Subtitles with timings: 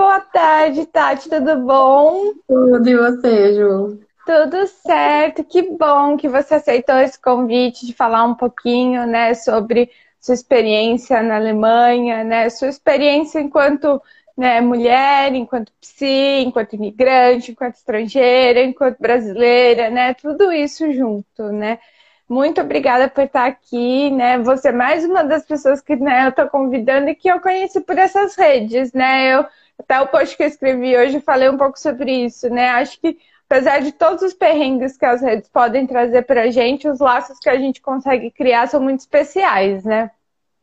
[0.00, 2.32] Boa tarde, Tati, tudo bom?
[2.48, 4.00] Tudo e você, Ju?
[4.24, 9.90] Tudo certo, que bom que você aceitou esse convite de falar um pouquinho, né, sobre
[10.18, 14.00] sua experiência na Alemanha, né, sua experiência enquanto
[14.38, 21.78] né, mulher, enquanto psi, enquanto imigrante, enquanto estrangeira, enquanto brasileira, né, tudo isso junto, né.
[22.26, 24.38] Muito obrigada por estar aqui, né?
[24.38, 27.80] Você é mais uma das pessoas que né, eu estou convidando e que eu conheci
[27.80, 29.34] por essas redes, né?
[29.34, 29.44] Eu,
[29.80, 32.68] até o post que eu escrevi hoje falei um pouco sobre isso, né?
[32.70, 36.88] Acho que apesar de todos os perrengues que as redes podem trazer para a gente,
[36.88, 40.10] os laços que a gente consegue criar são muito especiais, né?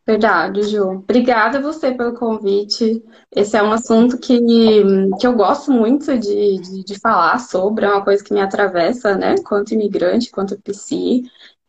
[0.07, 0.91] Verdade, Ju.
[0.91, 3.03] Obrigada a você pelo convite.
[3.35, 4.40] Esse é um assunto que,
[5.20, 9.18] que eu gosto muito de, de, de falar sobre, é uma coisa que me atravessa,
[9.18, 9.35] né?
[9.43, 11.23] Quanto imigrante, quanto PC.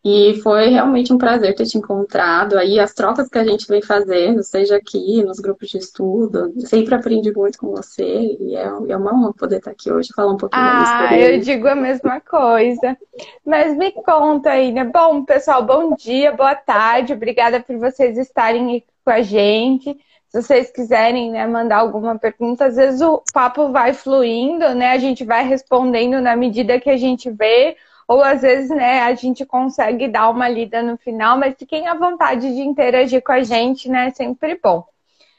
[0.04, 2.56] E foi realmente um prazer ter te encontrado.
[2.56, 6.94] Aí as trocas que a gente vem fazendo, seja aqui nos grupos de estudo, sempre
[6.94, 10.36] aprendi muito com você e é, é uma honra poder estar aqui hoje falar um
[10.36, 12.96] pouquinho ah, Ah, eu digo a mesma coisa.
[13.44, 14.84] Mas me conta aí, né?
[14.84, 17.12] Bom, pessoal, bom dia, boa tarde.
[17.12, 19.98] Obrigada por vocês estarem aqui com a gente.
[20.28, 24.92] Se vocês quiserem né, mandar alguma pergunta, às vezes o papo vai fluindo, né?
[24.92, 27.76] A gente vai respondendo na medida que a gente vê
[28.08, 31.94] ou às vezes, né, a gente consegue dar uma lida no final, mas fiquem à
[31.94, 34.06] vontade de interagir com a gente, né?
[34.06, 34.82] É sempre bom.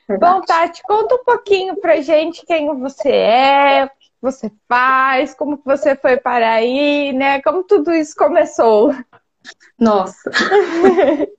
[0.08, 0.34] Verdade.
[0.34, 5.60] Bom, Tati, conta um pouquinho pra gente quem você é, o que você faz, como
[5.66, 7.42] você foi para aí, né?
[7.42, 8.96] Como tudo isso começou.
[9.80, 10.30] Nossa.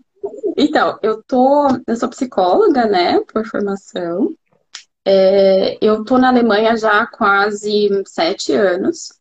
[0.56, 4.34] então, eu tô, eu sou psicóloga, né, por formação.
[5.04, 9.19] É, eu tô na Alemanha já há quase sete anos.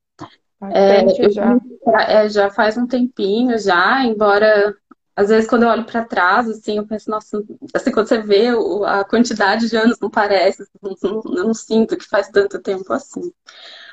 [0.71, 1.59] É, já.
[2.07, 4.75] É, já faz um tempinho já, embora
[5.15, 7.43] às vezes quando eu olho para trás, assim, eu penso, nossa,
[7.73, 8.47] assim, quando você vê
[8.85, 13.29] a quantidade de anos não parece, não, não, não sinto que faz tanto tempo assim.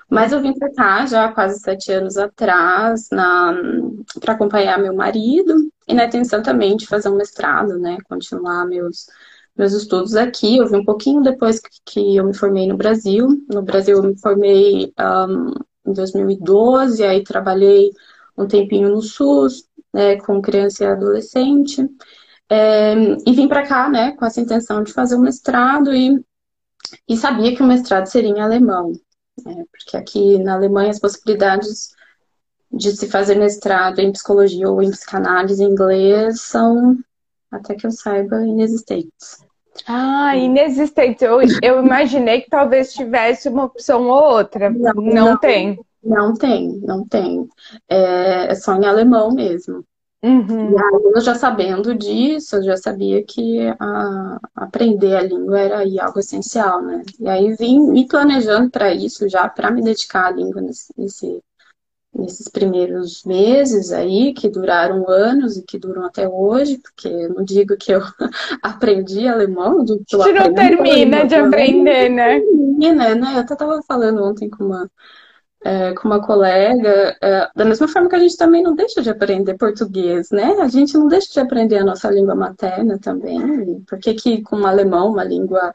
[0.08, 5.54] Mas eu vim para cá já há quase sete anos atrás para acompanhar meu marido
[5.88, 7.98] e na intenção também de fazer um mestrado, né?
[8.08, 9.06] Continuar meus,
[9.56, 10.58] meus estudos aqui.
[10.58, 13.26] Eu vim um pouquinho depois que, que eu me formei no Brasil.
[13.52, 15.52] No Brasil eu me formei um,
[15.86, 17.90] em 2012, aí trabalhei
[18.36, 21.88] um tempinho no SUS, né, com criança e adolescente,
[22.48, 22.94] é,
[23.26, 26.22] e vim para cá, né, com essa intenção de fazer o um mestrado e,
[27.08, 28.92] e sabia que o mestrado seria em alemão,
[29.44, 31.94] né, porque aqui na Alemanha as possibilidades
[32.70, 36.96] de se fazer mestrado em psicologia ou em psicanálise em inglês são,
[37.50, 39.45] até que eu saiba, inexistentes.
[39.86, 41.24] Ah, inexistente.
[41.24, 44.70] Eu, eu imaginei que talvez tivesse uma opção ou outra.
[44.70, 45.78] Não, não, não tem.
[46.02, 47.48] Não tem, não tem.
[47.88, 49.84] É, é só em alemão mesmo.
[50.22, 50.72] Uhum.
[50.72, 55.78] E aí, eu já sabendo disso, eu já sabia que a, aprender a língua era
[55.78, 57.02] aí algo essencial, né?
[57.20, 61.40] E aí vim me planejando para isso já, para me dedicar à língua nesse, nesse
[62.18, 67.44] nesses primeiros meses aí, que duraram anos e que duram até hoje, porque eu não
[67.44, 68.00] digo que eu
[68.62, 72.40] aprendi alemão, digo que eu Você não termina de aprender, né?
[72.40, 73.34] Termina, né?
[73.34, 74.90] Eu até estava falando ontem com uma,
[75.64, 79.10] é, com uma colega, é, da mesma forma que a gente também não deixa de
[79.10, 80.56] aprender português, né?
[80.60, 84.66] A gente não deixa de aprender a nossa língua materna também, porque que com o
[84.66, 85.72] alemão, uma língua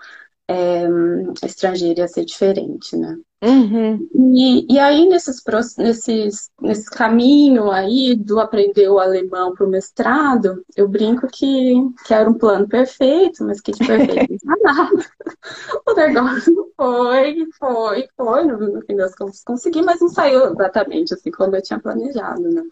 [0.52, 3.18] é, estrangeira ia ser diferente, né?
[3.44, 4.08] Uhum.
[4.36, 5.42] E, e aí, nesses,
[5.78, 11.74] nesses, nesse caminho aí do aprender o alemão para o mestrado, eu brinco que,
[12.06, 14.92] que era um plano perfeito, mas que de perfeito não nada.
[15.88, 21.14] O negócio foi, foi, foi, no, no fim das contas consegui, mas não saiu exatamente
[21.14, 22.64] assim como eu tinha planejado, né?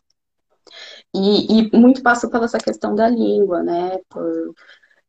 [1.14, 3.98] E, e muito passou pela essa questão da língua, né?
[4.10, 4.54] Por,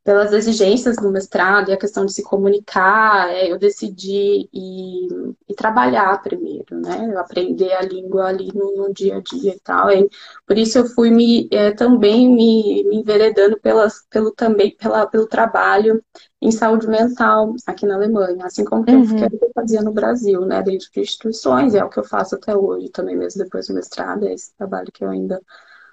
[0.03, 5.09] pelas exigências do mestrado e a questão de se comunicar, é, eu decidi ir,
[5.49, 7.15] ir, trabalhar primeiro, né?
[7.19, 9.91] Aprender a língua ali no, no dia a dia e tal.
[9.91, 10.09] E
[10.47, 15.27] por isso eu fui me, é, também me, me enveredando pelas, pelo, também, pela, pelo
[15.27, 16.03] trabalho
[16.41, 19.19] em saúde mental aqui na Alemanha, assim como uhum.
[19.19, 20.62] eu, que eu fazia no Brasil, né?
[20.62, 24.26] Dentro de instituições, é o que eu faço até hoje também, mesmo depois do mestrado,
[24.26, 25.43] é esse trabalho que eu ainda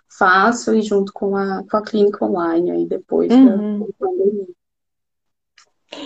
[0.09, 3.79] faço e junto com a, com a clínica online aí depois uhum.
[3.79, 4.47] da pandemia.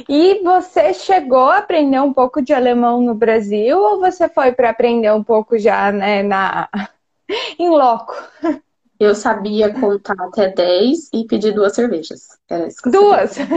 [0.08, 4.70] E você chegou a aprender um pouco de alemão no Brasil ou você foi para
[4.70, 6.70] aprender um pouco já, né, na
[7.58, 8.16] em loco?
[9.00, 12.28] Eu sabia contar até 10 e pedir duas cervejas.
[12.86, 13.36] duas?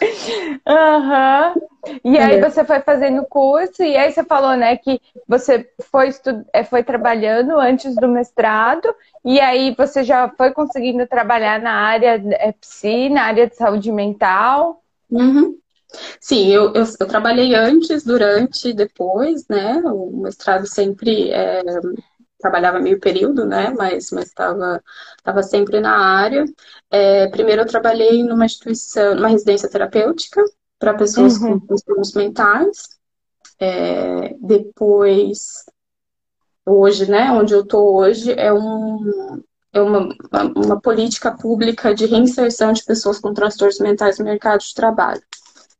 [0.66, 1.54] Aham.
[1.54, 1.75] uhum.
[2.04, 6.44] E aí você foi fazendo curso, e aí você falou, né, que você foi, estu...
[6.52, 8.94] É, foi trabalhando antes do mestrado,
[9.24, 13.92] e aí você já foi conseguindo trabalhar na área é, psi, na área de saúde
[13.92, 14.82] mental.
[15.10, 15.58] Uhum.
[16.20, 19.80] Sim, eu, eu, eu, trabalhei antes, durante, depois, né?
[19.84, 21.62] O mestrado sempre é,
[22.40, 23.72] trabalhava meio período, né?
[23.76, 24.82] Mas estava
[25.16, 26.44] estava sempre na área.
[26.90, 30.42] É, primeiro eu trabalhei numa instituição, numa residência terapêutica
[30.78, 31.58] para pessoas uhum.
[31.58, 32.88] com transtornos mentais.
[33.58, 35.64] É, depois,
[36.64, 37.30] hoje, né?
[37.32, 39.42] Onde eu estou hoje é um
[39.72, 40.08] é uma,
[40.56, 45.20] uma política pública de reinserção de pessoas com transtornos mentais no mercado de trabalho.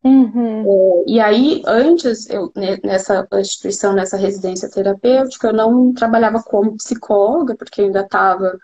[0.04, 0.62] Uhum.
[0.62, 2.52] É, e aí, antes, eu,
[2.84, 8.58] nessa instituição, nessa residência terapêutica, eu não trabalhava como psicóloga, porque eu ainda estava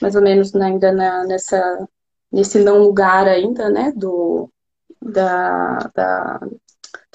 [0.00, 1.88] mais ou menos né, ainda na, nessa,
[2.32, 4.50] nesse não lugar ainda, né, do,
[5.00, 6.40] da, da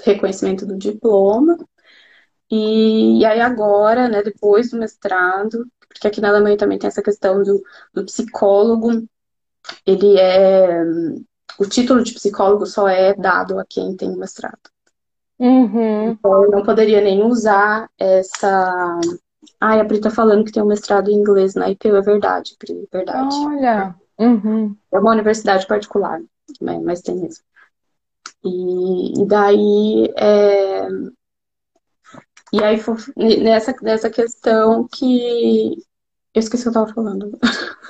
[0.04, 1.58] reconhecimento do diploma.
[2.50, 7.02] E, e, aí agora, né, depois do mestrado, porque aqui na Alemanha também tem essa
[7.02, 7.64] questão do,
[7.94, 9.08] do psicólogo,
[9.86, 10.84] ele é
[11.60, 14.60] o título de psicólogo só é dado a quem tem mestrado.
[15.40, 16.12] Uhum.
[16.12, 19.00] Então, eu não poderia nem usar essa.
[19.60, 22.56] Ai, a Pri tá falando que tem um mestrado em inglês na IPU, é verdade,
[22.58, 23.36] Pri, verdade.
[23.36, 23.96] Olha!
[24.18, 24.76] Uhum.
[24.92, 26.22] É uma universidade particular,
[26.62, 27.44] né, mas tem mesmo.
[28.44, 30.14] E, e daí.
[30.18, 30.88] É...
[32.52, 32.80] E aí,
[33.42, 35.78] nessa, nessa questão que.
[36.34, 37.38] Eu esqueci o que eu tava falando.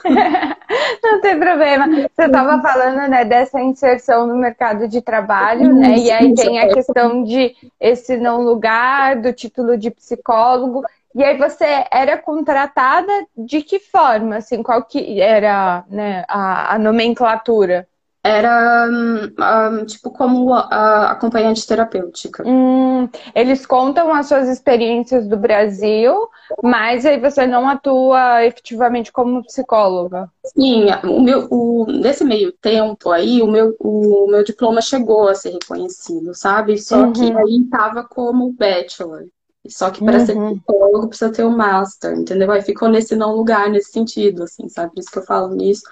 [1.02, 1.88] Não tem problema.
[1.88, 5.98] Você estava falando, né, dessa inserção no mercado de trabalho, né?
[5.98, 10.84] E aí tem a questão de esse não lugar, do título de psicólogo.
[11.16, 14.38] E aí você era contratada de que forma?
[14.38, 17.88] Assim, qual que era né, a, a nomenclatura?
[18.24, 22.42] Era um, tipo como a, acompanhante terapêutica.
[22.48, 26.30] Hum, eles contam as suas experiências do Brasil,
[26.64, 30.32] mas aí você não atua efetivamente como psicóloga.
[30.46, 35.36] Sim, o meu, o, nesse meio tempo aí, o meu, o meu diploma chegou a
[35.36, 36.78] ser reconhecido, sabe?
[36.78, 37.12] Só uhum.
[37.12, 39.26] que aí estava como bachelor.
[39.68, 40.26] Só que para uhum.
[40.26, 42.52] ser psicólogo precisa ter o um master, entendeu?
[42.52, 44.94] Aí ficou nesse não lugar, nesse sentido, assim, sabe?
[44.94, 45.84] Por isso que eu falo nisso.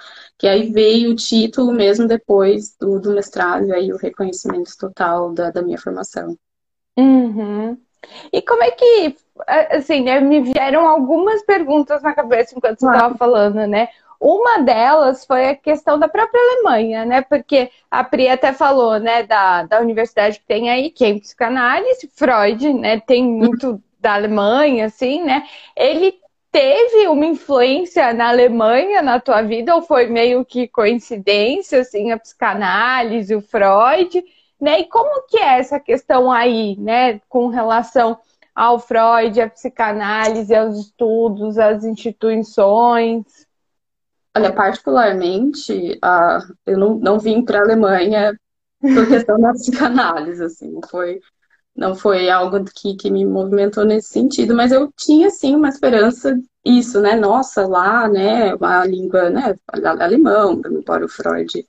[0.42, 5.32] Que aí veio o título mesmo depois do, do mestrado, e aí o reconhecimento total
[5.32, 6.36] da, da minha formação.
[6.98, 7.78] Uhum.
[8.34, 9.16] E como é que,
[9.70, 13.90] assim, né, me vieram algumas perguntas na cabeça enquanto você estava falando, né?
[14.20, 17.22] Uma delas foi a questão da própria Alemanha, né?
[17.22, 21.20] Porque a Pri até falou, né, da, da universidade que tem aí, que é em
[21.20, 23.00] psicanálise, Freud, né?
[23.00, 25.44] Tem muito da Alemanha, assim, né?
[25.78, 26.20] Ele
[26.52, 32.20] teve uma influência na Alemanha na tua vida ou foi meio que coincidência, assim, a
[32.20, 34.24] psicanálise, o Freud,
[34.60, 34.82] né?
[34.82, 38.20] E como que é essa questão aí, né, com relação
[38.54, 43.48] ao Freud, à psicanálise, aos estudos, às instituições?
[44.36, 48.38] Olha, particularmente, uh, eu não, não vim para a Alemanha
[48.82, 51.22] por questão da psicanálise, assim, foi
[51.82, 56.40] não foi algo que, que me movimentou nesse sentido, mas eu tinha sim uma esperança
[56.64, 57.16] isso, né?
[57.16, 59.56] Nossa, lá, né, uma língua, né,
[60.00, 61.68] alemão, embora o Freud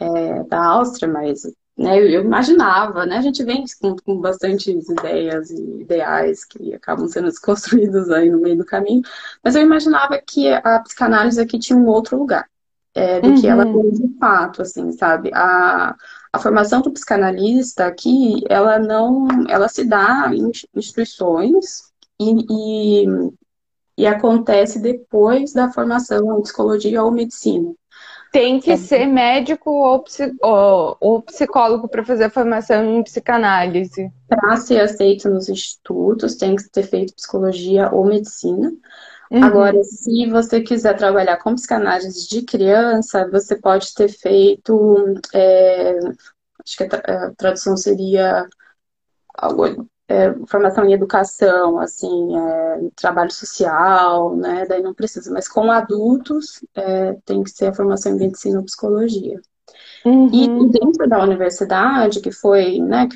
[0.00, 1.42] é da Áustria, mas
[1.76, 3.18] né, eu imaginava, né?
[3.18, 8.40] A gente vem com, com bastantes ideias e ideais que acabam sendo desconstruídos aí no
[8.40, 9.02] meio do caminho,
[9.42, 12.48] mas eu imaginava que a psicanálise aqui tinha um outro lugar,
[12.94, 13.40] é, do uhum.
[13.40, 13.90] que ela uhum.
[13.90, 15.30] tem de fato, assim, sabe?
[15.34, 15.96] A,
[16.32, 23.06] a formação do psicanalista aqui, ela não, ela se dá em instituições e, e,
[23.98, 27.72] e acontece depois da formação em psicologia ou medicina.
[28.30, 28.76] Tem que é.
[28.76, 30.04] ser médico ou,
[30.42, 34.10] ou, ou psicólogo para fazer a formação em psicanálise.
[34.28, 38.72] Para ser aceito nos institutos, tem que ter feito psicologia ou medicina.
[39.30, 39.42] Uhum.
[39.42, 45.98] Agora, se você quiser trabalhar com psicanálise de criança, você pode ter feito, é,
[46.64, 48.46] acho que a, tradução seria
[49.36, 54.66] algo, é, formação em educação, assim, é, trabalho social, né?
[54.66, 55.32] Daí não precisa.
[55.32, 59.40] Mas com adultos é, tem que ser a formação em medicina ou psicologia.
[60.04, 60.28] Uhum.
[60.32, 63.08] E dentro da universidade, que foi, né,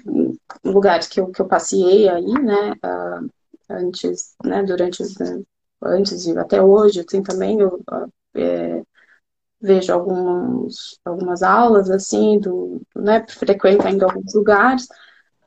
[0.65, 3.31] lugares que eu, que eu passei aí, né, uh,
[3.69, 5.15] antes, né, durante os
[5.83, 7.81] antes e até hoje, assim, também eu
[8.35, 8.83] é,
[9.61, 14.87] vejo alguns, algumas aulas, assim, do, né, frequento ainda alguns lugares,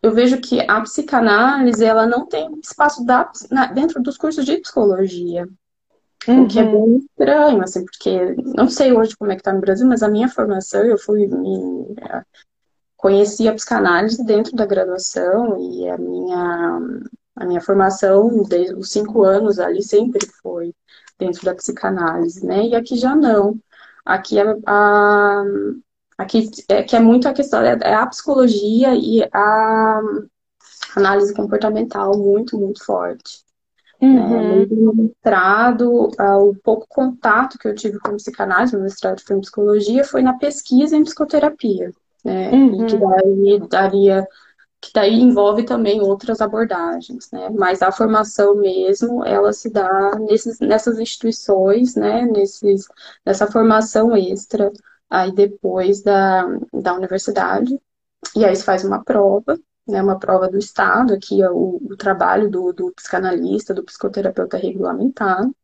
[0.01, 4.57] eu vejo que a psicanálise, ela não tem espaço da, na, dentro dos cursos de
[4.57, 5.47] psicologia,
[6.27, 6.43] uhum.
[6.43, 6.71] o que é uhum.
[6.71, 10.09] bem estranho, assim, porque, não sei hoje como é que tá no Brasil, mas a
[10.09, 11.95] minha formação, eu fui, me,
[13.01, 16.79] conheci a psicanálise dentro da graduação e a minha
[17.35, 20.73] a minha formação, desde os cinco anos ali, sempre foi
[21.17, 22.67] dentro da psicanálise, né?
[22.67, 23.59] E aqui já não.
[24.05, 25.43] Aqui a, a,
[26.21, 29.99] Aqui é que é muito a questão, é, é a psicologia e a
[30.95, 33.39] análise comportamental muito, muito forte.
[33.99, 34.61] Uhum.
[34.61, 39.41] É, no mestrado, o pouco contato que eu tive com psicanálise, no mestrado foi em
[39.41, 41.91] psicologia, foi na pesquisa em psicoterapia,
[42.23, 42.51] né?
[42.51, 42.83] Uhum.
[42.83, 44.27] E que daí daria
[44.81, 47.49] que daí envolve também outras abordagens, né?
[47.51, 52.23] Mas a formação mesmo, ela se dá nesses, nessas instituições, né?
[52.25, 52.87] Nesses,
[53.25, 54.71] nessa formação extra,
[55.09, 57.79] aí depois da, da universidade,
[58.35, 60.01] e aí se faz uma prova, né?
[60.01, 65.55] Uma prova do Estado, aqui é o, o trabalho do, do psicanalista, do psicoterapeuta regulamentado,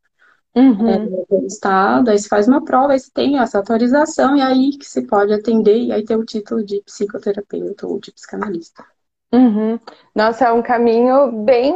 [0.56, 0.88] Uhum.
[0.88, 4.76] É, do Estado, aí se faz uma prova, aí se tem essa autorização, e aí
[4.76, 8.84] que se pode atender, e aí tem o título de psicoterapeuta ou de psicanalista.
[9.32, 9.78] Uhum.
[10.14, 11.74] Nossa, é um caminho bem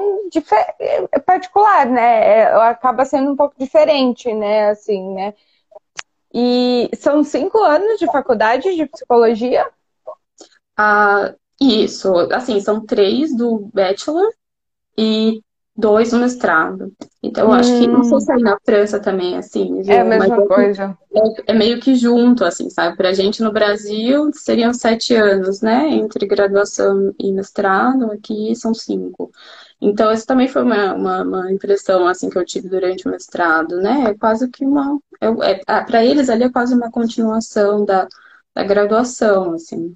[1.27, 2.39] particular, né?
[2.41, 4.71] É, acaba sendo um pouco diferente, né?
[4.71, 5.35] Assim, né?
[6.35, 9.69] E são cinco anos de faculdade de psicologia?
[10.77, 14.29] Ah, isso, assim, são três do bachelor
[14.99, 15.43] e
[15.76, 16.93] dois no mestrado.
[17.23, 18.21] Então, eu acho que, não sei hum.
[18.21, 19.81] se aí na França também, assim.
[19.83, 19.93] Viu?
[19.93, 20.99] É a mesma Mas, coisa.
[21.14, 22.97] É, é, meio que junto, assim, sabe?
[22.97, 25.88] Pra gente no Brasil seriam sete anos, né?
[25.88, 29.31] Entre graduação e mestrado, aqui são cinco.
[29.81, 33.76] Então, essa também foi uma, uma, uma impressão, assim, que eu tive durante o mestrado,
[33.76, 34.11] né?
[34.11, 34.99] É quase que uma...
[35.21, 38.07] É, é, para eles ali é quase uma continuação da,
[38.55, 39.95] da graduação, assim.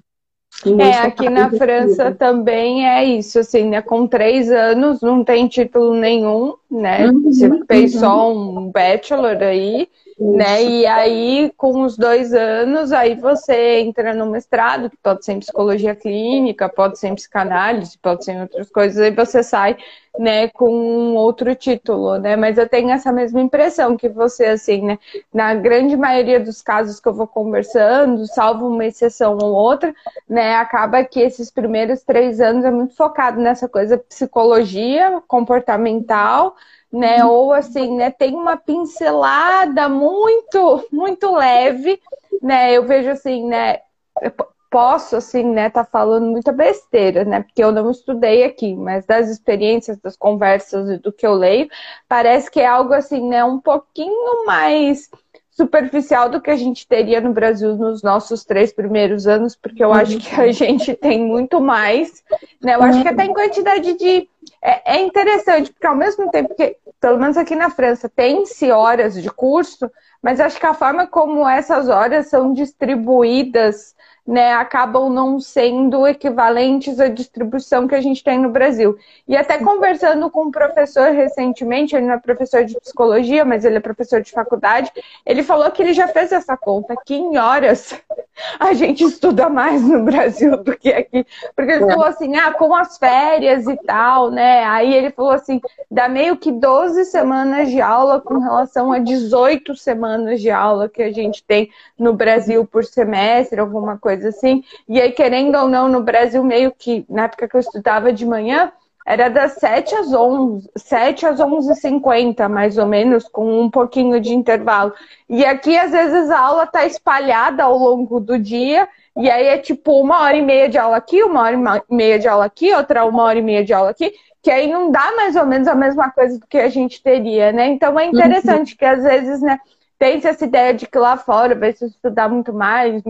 [0.65, 3.81] É, aqui na França também é isso, assim, né?
[3.81, 7.07] Com três anos não tem título nenhum, né?
[7.09, 7.99] Uhum, Você fez uhum.
[7.99, 9.87] só um bachelor aí,
[10.19, 10.63] né?
[10.63, 15.39] E aí, com os dois anos, aí você entra no mestrado, que pode ser em
[15.39, 19.77] psicologia clínica, pode ser em psicanálise, pode ser em outras coisas, aí você sai,
[20.17, 22.35] né, com um outro título, né?
[22.35, 24.97] Mas eu tenho essa mesma impressão que você, assim, né?
[25.31, 29.93] Na grande maioria dos casos que eu vou conversando, salvo uma exceção ou outra,
[30.27, 36.55] né, acaba que esses primeiros três anos é muito focado nessa coisa psicologia comportamental,
[36.91, 37.23] né?
[37.23, 37.31] Uhum.
[37.31, 38.11] Ou assim, né?
[38.11, 42.01] Tem uma pincelada muito, muito leve,
[42.41, 42.73] né?
[42.73, 43.79] Eu vejo assim, né?
[44.21, 44.31] Eu
[44.69, 45.69] posso assim, né?
[45.69, 47.41] Tá falando muita besteira, né?
[47.41, 51.69] Porque eu não estudei aqui, mas das experiências, das conversas e do que eu leio,
[52.07, 53.43] parece que é algo assim, né?
[53.43, 55.09] Um pouquinho mais
[55.57, 59.91] superficial do que a gente teria no Brasil nos nossos três primeiros anos, porque eu
[59.91, 62.23] acho que a gente tem muito mais,
[62.61, 62.75] né?
[62.75, 64.29] Eu acho que até em quantidade de.
[64.61, 69.19] É, é interessante, porque ao mesmo tempo que, pelo menos aqui na França, tem-se horas
[69.19, 69.89] de curso,
[70.21, 73.95] mas acho que a forma como essas horas são distribuídas
[74.27, 78.97] né, acabam não sendo equivalentes à distribuição que a gente tem no Brasil.
[79.25, 83.77] E até conversando com um professor recentemente, ele não é professor de psicologia, mas ele
[83.77, 84.91] é professor de faculdade,
[85.25, 87.97] ele falou que ele já fez essa conta, que em horas
[88.59, 91.25] a gente estuda mais no Brasil do que aqui.
[91.55, 91.87] Porque ele é.
[91.87, 94.65] falou assim, ah, com as férias e tal, né?
[94.65, 99.73] Aí ele falou assim, dá meio que 12 semanas de aula com relação a 18
[99.75, 104.63] semanas de aula que a gente tem no Brasil por semestre, alguma coisa coisa assim.
[104.87, 108.25] E aí, querendo ou não, no Brasil, meio que, na época que eu estudava de
[108.25, 108.71] manhã,
[109.05, 114.33] era das 7 às 11, 7 às 11h50, mais ou menos, com um pouquinho de
[114.33, 114.93] intervalo.
[115.29, 119.57] E aqui, às vezes, a aula tá espalhada ao longo do dia, e aí é
[119.57, 122.73] tipo uma hora e meia de aula aqui, uma hora e meia de aula aqui,
[122.73, 125.67] outra uma hora e meia de aula aqui, que aí não dá mais ou menos
[125.67, 127.67] a mesma coisa do que a gente teria, né?
[127.67, 128.77] Então é interessante uhum.
[128.77, 129.57] que às vezes, né,
[129.97, 133.01] tem essa ideia de que lá fora vai se estudar muito mais,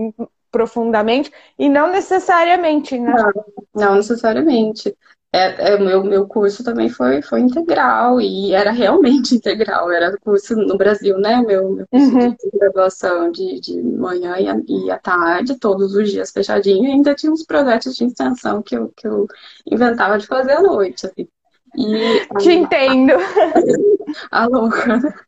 [0.50, 3.12] profundamente, e não necessariamente, né?
[3.14, 4.96] Não, não necessariamente.
[5.30, 9.90] É, é, meu, meu curso também foi, foi integral e era realmente integral.
[9.90, 11.42] Era curso no Brasil, né?
[11.42, 12.30] Meu, meu curso uhum.
[12.30, 17.14] de graduação de, de manhã e, e à tarde, todos os dias fechadinho, e ainda
[17.14, 19.26] tinha uns projetos de extensão que eu, que eu
[19.70, 21.06] inventava de fazer à noite.
[21.06, 21.28] Assim.
[21.76, 23.12] E, Te entendo.
[24.30, 25.27] A louca.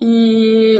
[0.00, 0.78] E,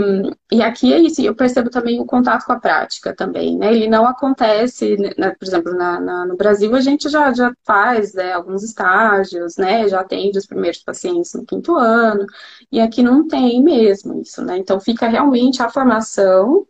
[0.52, 3.72] e aqui é isso, eu percebo também o contato com a prática também, né?
[3.72, 5.30] Ele não acontece, né?
[5.38, 9.88] por exemplo, na, na, no Brasil a gente já, já faz né, alguns estágios, né?
[9.88, 12.26] Já atende os primeiros pacientes no quinto ano,
[12.72, 14.56] e aqui não tem mesmo isso, né?
[14.58, 16.66] Então fica realmente a formação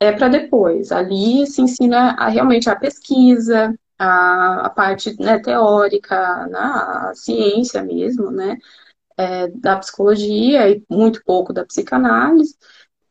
[0.00, 0.92] é para depois.
[0.92, 7.82] Ali se ensina a, realmente a pesquisa, a, a parte né, teórica, né, a ciência
[7.82, 8.56] mesmo, né?
[9.16, 12.54] É, da psicologia e muito pouco da psicanálise.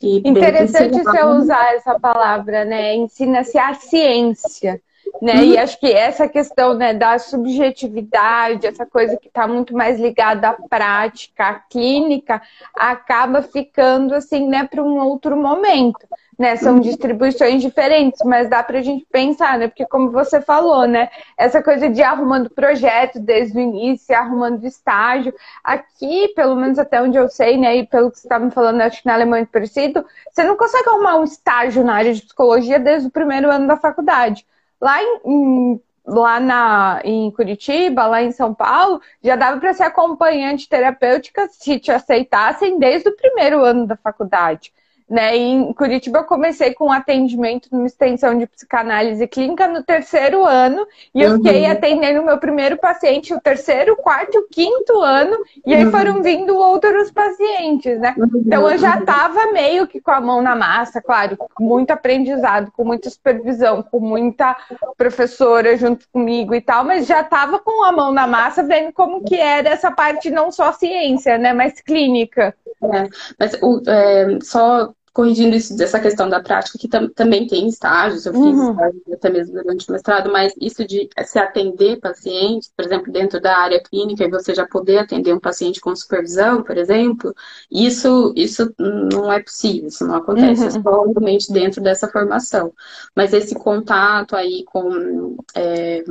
[0.01, 2.93] Interessante você usar essa palavra, né?
[2.95, 4.81] Ensina-se a ciência.
[5.21, 5.35] Né?
[5.35, 5.43] Uhum.
[5.43, 10.49] E acho que essa questão né, da subjetividade, essa coisa que está muito mais ligada
[10.49, 12.41] à prática, à clínica,
[12.75, 16.05] acaba ficando assim, né, para um outro momento.
[16.37, 16.55] Né?
[16.55, 19.67] São distribuições diferentes, mas dá para a gente pensar, né?
[19.67, 21.09] Porque como você falou, né?
[21.37, 25.33] Essa coisa de arrumando projeto desde o início, arrumando estágio.
[25.63, 27.77] Aqui, pelo menos até onde eu sei, né?
[27.77, 30.57] E pelo que você estava me falando, acho que na Alemanha é parecido, você não
[30.57, 34.45] consegue arrumar um estágio na área de psicologia desde o primeiro ano da faculdade.
[34.81, 39.83] Lá em, em lá na, em Curitiba, lá em São Paulo, já dava para ser
[39.83, 44.73] acompanhante terapêutica se te aceitassem desde o primeiro ano da faculdade.
[45.13, 45.37] Né?
[45.37, 51.21] Em Curitiba eu comecei com atendimento numa extensão de psicanálise clínica no terceiro ano e
[51.21, 51.37] eu uhum.
[51.37, 55.85] fiquei atendendo o meu primeiro paciente o terceiro, quarto e o quinto ano e aí
[55.85, 55.91] uhum.
[55.91, 58.15] foram vindo outros pacientes, né?
[58.17, 58.41] Uhum.
[58.43, 62.71] Então eu já estava meio que com a mão na massa, claro, com muito aprendizado,
[62.71, 64.57] com muita supervisão, com muita
[64.97, 69.23] professora junto comigo e tal, mas já estava com a mão na massa vendo como
[69.23, 72.55] que era essa parte não só ciência, né, mas clínica.
[72.81, 73.07] É,
[73.39, 78.25] mas o, é, só corrigindo isso, essa questão da prática, que tam, também tem estágios,
[78.25, 78.71] eu fiz uhum.
[78.71, 83.39] estágios até mesmo durante o mestrado, mas isso de se atender pacientes, por exemplo, dentro
[83.39, 87.31] da área clínica, e você já poder atender um paciente com supervisão, por exemplo,
[87.69, 90.81] isso, isso não é possível, isso não acontece, é uhum.
[90.81, 92.73] só realmente dentro dessa formação.
[93.15, 96.03] Mas esse contato aí com, é,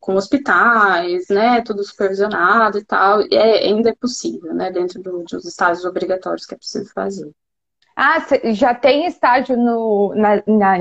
[0.00, 5.44] com hospitais, né, tudo supervisionado e tal, é, ainda é possível, né, dentro do, dos
[5.44, 7.30] estágios obrigatórios que é preciso fazer.
[7.96, 8.18] Ah,
[8.52, 10.78] já tem estágio no, na, na,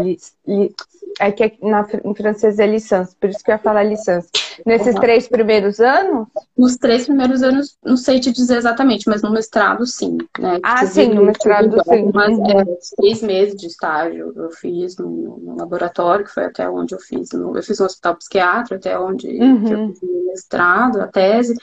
[1.19, 4.27] é que na, em francês é licença, por isso que eu ia falar licença.
[4.65, 5.01] Nesses uhum.
[5.01, 6.27] três primeiros anos?
[6.57, 10.17] Nos três primeiros anos, não sei te dizer exatamente, mas no mestrado sim.
[10.39, 10.59] Né?
[10.63, 12.11] Ah, tipo, sim, no mestrado sim.
[12.13, 12.59] Mas uhum.
[12.59, 12.65] é,
[12.97, 17.31] três meses de estágio eu fiz no, no, laboratório, que foi até onde eu fiz.
[17.31, 19.67] No, eu fiz no hospital psiquiatra, até onde uhum.
[19.67, 21.55] eu fiz o mestrado, a tese.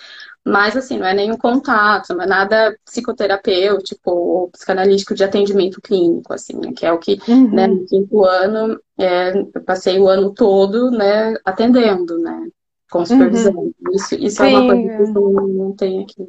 [0.45, 6.33] Mas, assim, não é nenhum contato, não é nada psicoterapêutico ou psicanalítico de atendimento clínico,
[6.33, 6.73] assim, né?
[6.75, 7.49] que é o que, uhum.
[7.53, 12.49] né, no quinto ano, é, eu passei o ano todo, né, atendendo, né,
[12.91, 13.55] com supervisão.
[13.55, 13.73] Uhum.
[13.93, 16.29] Isso, isso é uma coisa que eu não tenho aqui.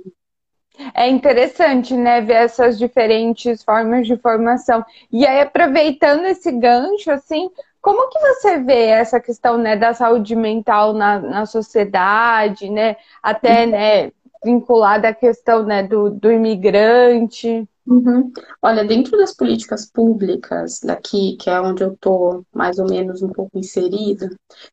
[0.93, 4.84] É interessante, né, ver essas diferentes formas de formação.
[5.12, 7.49] E aí, aproveitando esse gancho, assim,
[7.80, 12.95] como que você vê essa questão né, da saúde mental na, na sociedade, né?
[13.21, 14.12] Até né,
[14.43, 17.67] vinculada à questão né, do, do imigrante?
[17.86, 18.32] Uhum.
[18.62, 23.30] Olha, dentro das políticas públicas daqui, que é onde eu estou mais ou menos um
[23.30, 24.30] pouco inserida,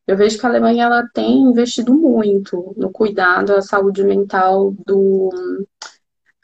[0.07, 5.29] eu vejo que a Alemanha ela tem investido muito no cuidado à saúde mental do,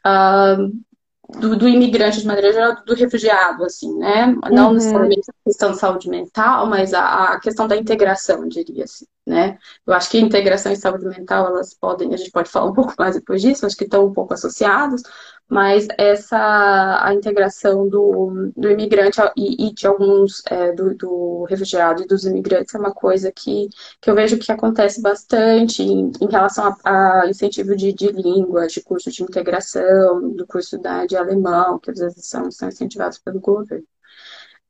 [0.06, 4.36] uh, do, do, imigrante de maneira geral, do refugiado, assim, né?
[4.52, 4.74] Não uhum.
[4.74, 9.58] necessariamente a questão de saúde mental, mas a, a questão da integração, diria-se, né?
[9.86, 12.94] Eu acho que integração e saúde mental, elas podem, a gente pode falar um pouco
[12.98, 15.02] mais depois disso, acho que estão um pouco associados,
[15.50, 22.04] mas essa a integração do, do imigrante e, e de alguns é, do, do, refugiado
[22.04, 23.70] e dos imigrantes é uma coisa que,
[24.02, 28.68] que eu vejo que acontece bastante em, em relação a, a incentivo de, de língua,
[28.68, 33.18] de curso de integração, do curso da, de alemão, que às vezes são, são incentivados
[33.18, 33.86] pelo governo.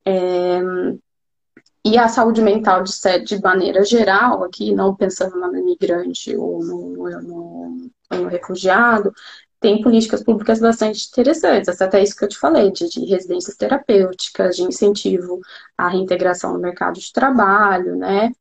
[0.06, 0.62] É,
[1.86, 2.92] e a saúde mental de,
[3.24, 9.14] de maneira geral, aqui, não pensando no imigrante ou no, no, no refugiado,
[9.60, 14.56] tem políticas públicas bastante interessantes, até isso que eu te falei, de, de, residências terapêuticas,
[14.56, 15.40] de incentivo
[15.78, 18.32] à reintegração no mercado de trabalho, né?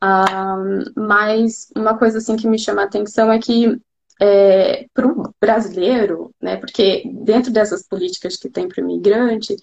[0.00, 0.56] Ah,
[0.96, 3.80] mas uma coisa assim que me chama a atenção é que
[4.20, 6.56] é, para o brasileiro, né?
[6.56, 9.56] Porque dentro dessas políticas que tem para o imigrante,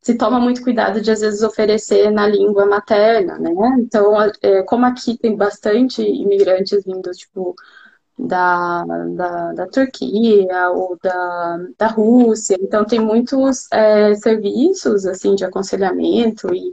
[0.00, 3.50] se toma muito cuidado de às vezes oferecer na língua materna, né?
[3.78, 7.54] Então, é, como aqui tem bastante imigrantes vindo, tipo,
[8.18, 12.56] da, da, da Turquia ou da, da Rússia.
[12.60, 16.72] Então, tem muitos é, serviços assim de aconselhamento e,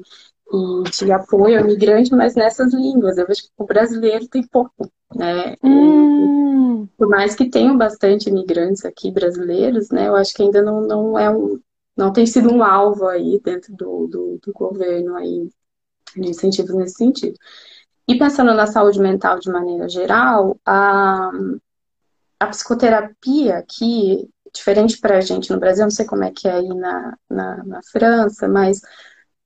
[0.54, 3.17] e de apoio ao imigrante, mas nessas línguas.
[3.17, 4.89] Eu vejo que o brasileiro tem pouco.
[5.15, 5.56] Né?
[5.62, 6.88] Hum.
[6.97, 11.19] por mais que tenham bastante imigrantes aqui brasileiros, né, eu acho que ainda não, não
[11.19, 11.60] é um,
[11.97, 15.49] não tem sido um alvo aí dentro do, do, do governo aí
[16.15, 17.38] de incentivos nesse sentido.
[18.07, 21.31] E pensando na saúde mental de maneira geral, a,
[22.39, 26.53] a psicoterapia aqui, diferente para a gente no Brasil, não sei como é que é
[26.53, 28.81] aí na, na, na França, mas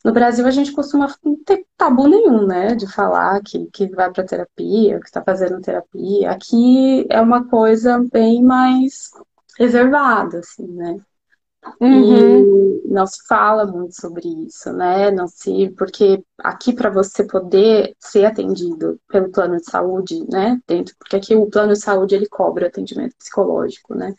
[0.03, 4.11] no Brasil a gente costuma não ter tabu nenhum, né, de falar que, que vai
[4.11, 6.31] para terapia, que está fazendo terapia.
[6.31, 9.09] Aqui é uma coisa bem mais
[9.57, 10.97] reservada, assim, né?
[11.79, 12.81] Uhum.
[12.85, 15.11] E não se fala muito sobre isso, né?
[15.11, 20.59] Não se, porque aqui para você poder ser atendido pelo plano de saúde, né?
[20.67, 24.13] Dentro, porque aqui o plano de saúde ele cobra atendimento psicológico, né?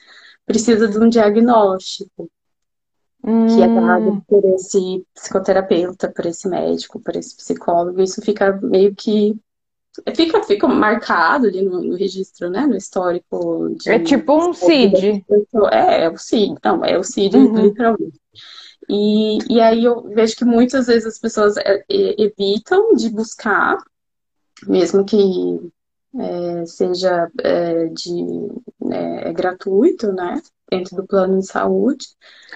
[0.45, 2.31] Precisa de um diagnóstico.
[3.25, 3.47] hum.
[3.47, 4.21] que é dado hum.
[4.27, 8.01] por esse psicoterapeuta, por esse médico, por esse psicólogo.
[8.01, 9.39] Isso fica meio que
[10.15, 12.67] fica, fica marcado ali no, no registro, né?
[12.67, 13.75] No histórico.
[13.77, 15.25] De, é tipo um CID.
[15.71, 17.63] É, é o CID, não, é o CID, uhum.
[17.63, 18.21] literalmente.
[18.89, 23.79] E, e aí eu vejo que muitas vezes as pessoas é, evitam de buscar,
[24.67, 25.17] mesmo que
[26.19, 28.49] é, seja é, de
[28.93, 30.41] é, é, gratuito, né?
[30.71, 32.07] Dentro do plano de saúde.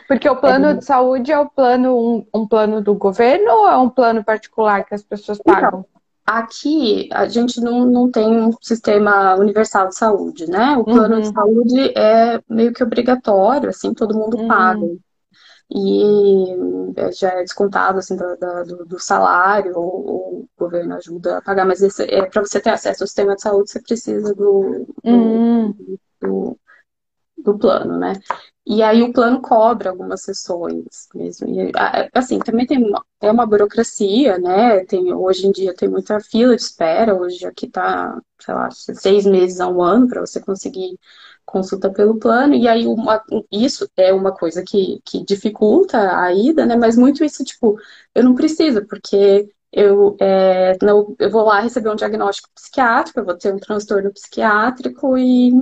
[0.09, 3.69] Porque o plano é, de saúde é o plano um, um, plano do governo ou
[3.69, 5.69] é um plano particular que as pessoas pagam?
[5.69, 10.77] Então, aqui a gente não, não tem um sistema universal de saúde, né?
[10.77, 11.21] O plano uhum.
[11.21, 14.49] de saúde é meio que obrigatório, assim, todo mundo uhum.
[14.49, 14.87] paga
[15.73, 16.57] e
[16.97, 21.43] é, já é descontado assim, do, do, do salário, ou, ou, o governo ajuda a
[21.43, 24.87] pagar, mas esse, é, para você ter acesso ao sistema de saúde, você precisa do,
[25.05, 25.75] uhum.
[26.21, 26.59] do,
[27.43, 28.15] do, plano, né?
[28.67, 31.49] E aí o plano cobra algumas sessões mesmo.
[31.49, 31.73] E,
[32.15, 34.85] assim, também tem uma, é uma burocracia, né?
[34.87, 39.27] Tem, hoje em dia tem muita fila de espera, hoje aqui tá, sei lá, seis
[39.27, 40.99] meses a um ano para você conseguir
[41.45, 46.65] consulta pelo plano, e aí uma, isso é uma coisa que, que dificulta a ida,
[46.65, 46.77] né?
[46.77, 47.77] Mas muito isso, tipo,
[48.15, 53.25] eu não preciso, porque eu, é, não, eu vou lá receber um diagnóstico psiquiátrico, eu
[53.25, 55.53] vou ter um transtorno psiquiátrico e.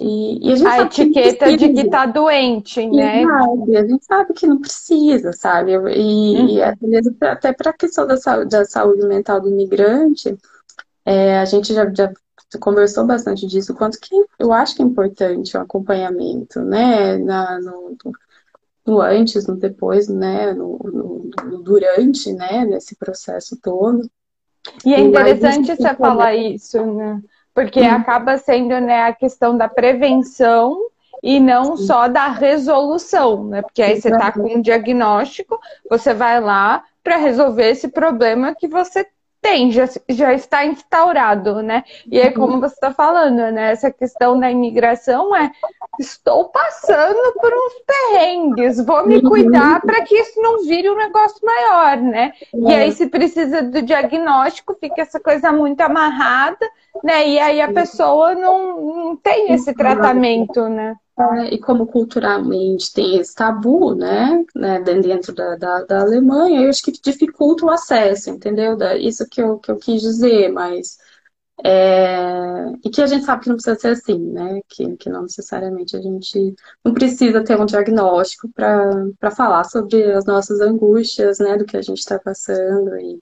[0.00, 3.24] E, e a, a etiqueta que de que tá doente, né?
[3.24, 5.72] A gente sabe que não precisa, sabe?
[5.72, 6.48] E, uhum.
[6.48, 10.36] e até para a questão da saúde, da saúde mental do imigrante,
[11.04, 12.10] é, a gente já, já
[12.58, 17.18] conversou bastante disso, quanto que eu acho que é importante o acompanhamento, né?
[17.18, 17.96] Na, no,
[18.86, 20.54] no antes, no depois, né?
[20.54, 22.64] No, no, no, durante, né?
[22.64, 24.10] Nesse processo todo.
[24.84, 27.20] E é interessante você falar isso, né?
[27.54, 27.90] Porque hum.
[27.90, 30.78] acaba sendo né, a questão da prevenção
[31.22, 33.62] e não só da resolução, né?
[33.62, 38.66] Porque aí você está com um diagnóstico, você vai lá para resolver esse problema que
[38.66, 39.06] você
[39.42, 41.82] tem, já, já está instaurado, né?
[42.06, 43.72] E aí, como você está falando, né?
[43.72, 45.50] Essa questão da imigração é
[45.98, 51.44] estou passando por uns perrengues, vou me cuidar para que isso não vire um negócio
[51.44, 52.32] maior, né?
[52.54, 56.64] E aí, se precisa do diagnóstico, fica essa coisa muito amarrada,
[57.02, 57.28] né?
[57.28, 60.94] E aí a pessoa não, não tem esse tratamento, né?
[61.18, 66.70] É, e como culturalmente tem esse tabu, né, né dentro da, da, da, Alemanha, eu
[66.70, 68.76] acho que dificulta o acesso, entendeu?
[68.98, 70.98] Isso que eu, que eu quis dizer, mas.
[71.64, 74.60] É, e que a gente sabe que não precisa ser assim, né?
[74.68, 80.24] Que, que não necessariamente a gente não precisa ter um diagnóstico para falar sobre as
[80.24, 81.56] nossas angústias, né?
[81.56, 83.20] Do que a gente está passando e,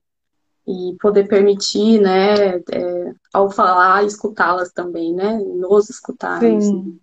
[0.70, 2.56] e poder permitir, né?
[2.72, 5.38] É, ao falar, escutá-las também, né?
[5.38, 6.64] Nos escutarmos.
[6.64, 7.00] Sim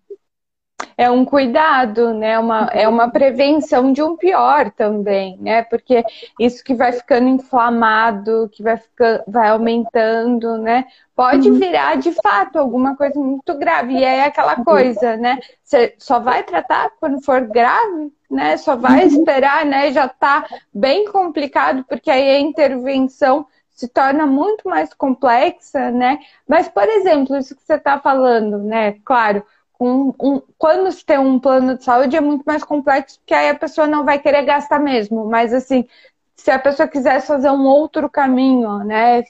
[0.97, 2.39] é um cuidado, né?
[2.39, 5.61] Uma, é uma prevenção de um pior também, né?
[5.61, 6.03] Porque
[6.39, 10.85] isso que vai ficando inflamado, que vai, ficando, vai aumentando, né?
[11.15, 11.59] Pode uhum.
[11.59, 13.93] virar de fato alguma coisa muito grave.
[13.93, 15.37] E é aquela coisa, né?
[15.63, 18.57] Você só vai tratar quando for grave, né?
[18.57, 19.19] Só vai uhum.
[19.19, 19.91] esperar, né?
[19.91, 23.45] Já tá bem complicado, porque aí a intervenção
[23.77, 26.17] se torna muito mais complexa, né?
[26.47, 28.93] Mas, por exemplo, isso que você está falando, né?
[29.05, 29.45] Claro,
[29.79, 33.49] um, um, quando se tem um plano de saúde é muito mais complexo, porque aí
[33.49, 35.25] a pessoa não vai querer gastar mesmo.
[35.25, 35.87] Mas assim,
[36.35, 39.23] se a pessoa quisesse fazer um outro caminho, né?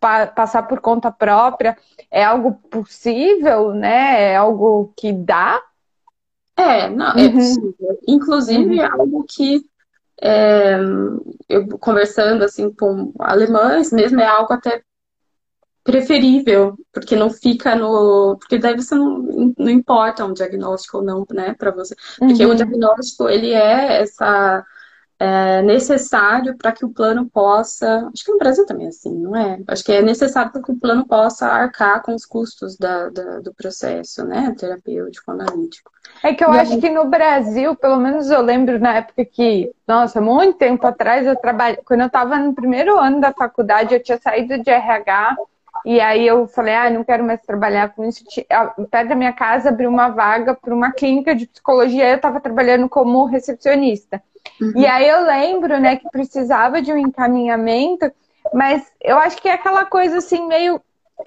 [0.00, 1.76] Pa passar por conta própria,
[2.10, 4.32] é algo possível, né?
[4.32, 5.60] É algo que dá?
[6.56, 7.32] É, não, é uhum.
[7.32, 7.98] possível.
[8.08, 8.82] Inclusive, uhum.
[8.82, 9.66] é algo que
[10.20, 10.78] é,
[11.48, 14.82] eu conversando assim com alemães mesmo, é algo até
[15.86, 18.36] preferível, porque não fica no.
[18.38, 21.94] Porque daí você não, não importa um diagnóstico ou não, né, para você.
[22.18, 22.52] Porque uhum.
[22.52, 24.64] o diagnóstico, ele é essa.
[25.18, 28.08] É necessário para que o plano possa.
[28.12, 29.58] Acho que no Brasil também é assim, não é?
[29.66, 33.40] Acho que é necessário para que o plano possa arcar com os custos da, da
[33.40, 34.54] do processo, né?
[34.58, 35.90] Terapêutico, analítico.
[36.22, 36.80] É que eu e acho aí...
[36.80, 41.36] que no Brasil, pelo menos eu lembro na época que, nossa, muito tempo atrás, eu
[41.36, 41.80] trabalhei.
[41.84, 45.36] Quando eu estava no primeiro ano da faculdade, eu tinha saído de RH
[45.86, 48.24] e aí eu falei, ah, não quero mais trabalhar com isso.
[48.90, 52.88] Perto da minha casa abriu uma vaga para uma clínica de psicologia, eu estava trabalhando
[52.88, 54.20] como recepcionista.
[54.60, 54.72] Uhum.
[54.74, 58.10] E aí eu lembro, né, que precisava de um encaminhamento,
[58.52, 60.80] mas eu acho que é aquela coisa assim, meio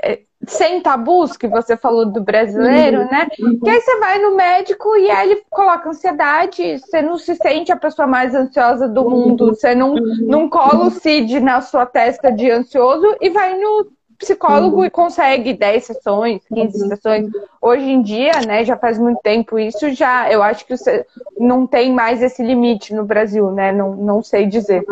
[0.04, 3.10] é, sem tabus que você falou do brasileiro, uhum.
[3.10, 3.28] né?
[3.40, 3.60] Uhum.
[3.62, 7.72] Que aí você vai no médico e aí ele coloca ansiedade, você não se sente
[7.72, 9.56] a pessoa mais ansiosa do mundo, uhum.
[9.56, 10.18] você não, uhum.
[10.22, 13.90] não cola o CID na sua testa de ansioso e vai no
[14.20, 14.90] psicólogo uhum.
[14.90, 16.90] consegue 10 sessões, 15 uhum.
[16.90, 17.32] sessões.
[17.62, 21.06] Hoje em dia, né, já faz muito tempo isso, já eu acho que você
[21.38, 23.72] não tem mais esse limite no Brasil, né?
[23.72, 24.86] Não, não sei dizer.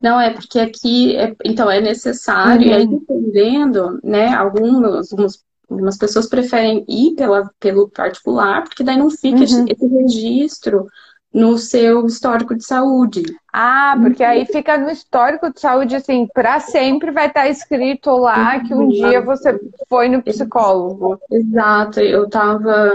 [0.00, 2.68] Não, é porque aqui, é, então, é necessário, uhum.
[2.68, 2.98] e aí uhum.
[2.98, 9.40] dependendo, né, alguns, alguns Algumas pessoas preferem ir pela, pelo particular, porque daí não fica
[9.40, 9.66] uhum.
[9.68, 10.86] esse registro
[11.32, 13.22] no seu histórico de saúde.
[13.52, 18.10] Ah, porque aí fica no histórico de saúde, assim, para sempre vai estar tá escrito
[18.16, 21.18] lá que um dia você foi no psicólogo.
[21.30, 22.90] Exato, eu estava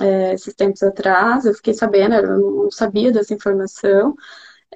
[0.00, 4.14] é, esses tempos atrás, eu fiquei sabendo, eu não sabia dessa informação.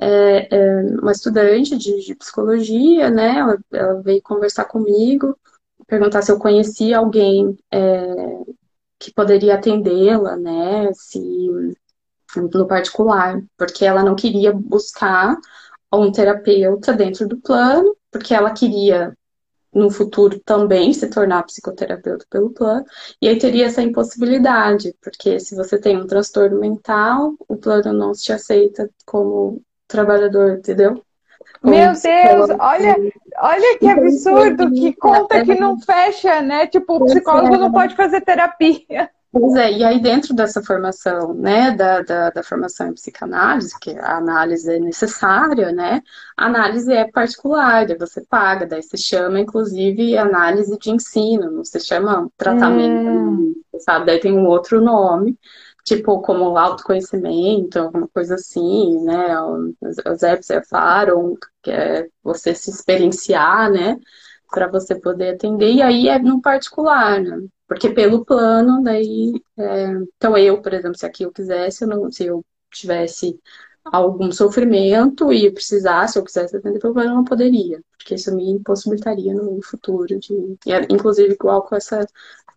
[0.00, 3.38] É, é, uma estudante de, de psicologia, né?
[3.38, 5.36] Ela, ela, veio conversar comigo,
[5.86, 8.14] perguntar se eu conhecia alguém é,
[8.98, 10.90] que poderia atendê-la, né?
[10.92, 11.76] Se
[12.37, 15.37] no particular, porque ela não queria buscar
[15.93, 19.12] um terapeuta dentro do plano, porque ela queria
[19.73, 22.85] no futuro também se tornar psicoterapeuta pelo plano,
[23.23, 28.12] e aí teria essa impossibilidade, porque se você tem um transtorno mental, o plano não
[28.12, 31.03] te aceita como trabalhador, entendeu?
[31.61, 32.97] Como Meu Deus, olha,
[33.38, 36.66] olha que absurdo, que conta que não fecha, né?
[36.66, 39.11] Tipo, o psicólogo não pode fazer terapia.
[39.33, 43.97] Pois é, e aí dentro dessa formação, né, da, da, da, formação em psicanálise, que
[43.97, 46.03] a análise é necessária, né,
[46.37, 51.64] a análise é particular, daí você paga, daí se chama, inclusive, análise de ensino, não
[51.64, 53.55] se chama tratamento, hum.
[53.79, 55.38] sabe, daí tem um outro nome,
[55.85, 59.37] tipo, como autoconhecimento, alguma coisa assim, né,
[60.12, 63.97] os apps falaram que é você se experienciar, né,
[64.51, 69.33] para você poder atender, e aí é no particular, né, porque pelo plano, daí.
[69.56, 69.92] É...
[70.16, 73.40] Então, eu, por exemplo, se aqui eu quisesse, eu não, se eu tivesse
[73.85, 77.80] algum sofrimento e precisasse, eu quisesse atender pelo plano, eu não poderia.
[77.96, 80.59] Porque isso me impossibilitaria no futuro de.
[80.90, 82.04] Inclusive, igual com essa,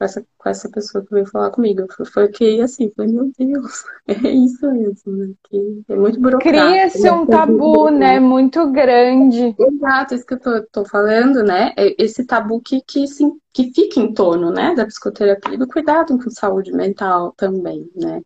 [0.03, 1.85] com essa, com essa pessoa que veio falar comigo.
[2.11, 5.33] Foi que assim, foi, meu Deus, é isso mesmo, né?
[5.49, 6.65] Que é muito burocrático.
[6.65, 8.19] Cria-se um tabu, né?
[8.19, 9.55] Muito grande.
[9.57, 11.73] Exato, isso que eu tô, tô falando, né?
[11.77, 15.67] É esse tabu que, que sim que fica em torno, né, da psicoterapia e do
[15.67, 18.19] cuidado com saúde mental também, né?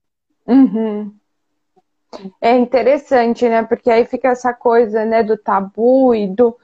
[0.48, 1.14] Uhum.
[2.40, 3.62] É interessante, né?
[3.64, 6.56] Porque aí fica essa coisa, né, do tabu e do,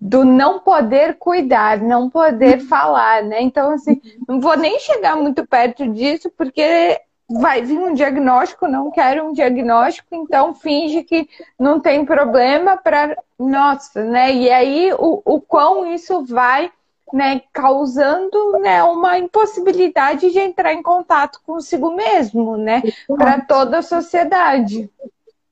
[0.00, 2.66] do não poder cuidar, não poder uhum.
[2.66, 3.42] falar, né?
[3.42, 8.90] Então, assim, não vou nem chegar muito perto disso, porque vai vir um diagnóstico, não
[8.90, 13.16] quero um diagnóstico, então finge que não tem problema para.
[13.38, 14.32] Nossa, né?
[14.32, 16.70] E aí o, o quão isso vai
[17.12, 22.82] né, causando né, uma impossibilidade de entrar em contato consigo mesmo, né,
[23.16, 24.90] para toda a sociedade.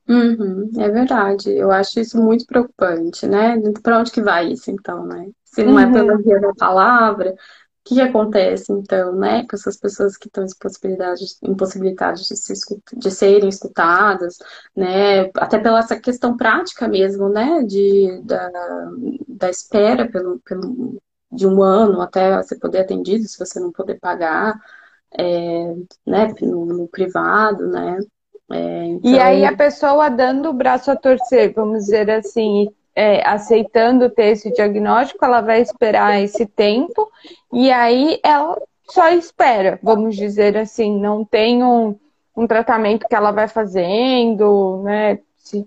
[0.07, 1.51] Uhum, é verdade.
[1.51, 3.55] Eu acho isso muito preocupante, né?
[3.83, 5.29] Para onde que vai isso, então, né?
[5.43, 5.89] Se não é uhum.
[5.89, 7.35] é pela via da palavra, o
[7.83, 9.45] que, que, acontece, então, né?
[9.47, 12.53] Com essas pessoas que estão impossibilitadas, impossibilitadas de, se,
[12.93, 14.37] de serem escutadas,
[14.75, 15.29] né?
[15.35, 17.63] Até pela essa questão prática mesmo, né?
[17.63, 18.49] De, da,
[19.27, 23.99] da espera pelo, pelo, de um ano até você poder atendido, se você não poder
[23.99, 24.57] pagar,
[25.17, 25.73] é,
[26.05, 27.99] né, no, no, privado, né.
[28.51, 29.11] É, então...
[29.11, 34.27] E aí a pessoa dando o braço a torcer, vamos dizer assim, é, aceitando ter
[34.27, 37.11] esse diagnóstico, ela vai esperar esse tempo
[37.53, 38.57] e aí ela
[38.89, 41.95] só espera, vamos dizer assim, não tem um,
[42.35, 45.19] um tratamento que ela vai fazendo, né?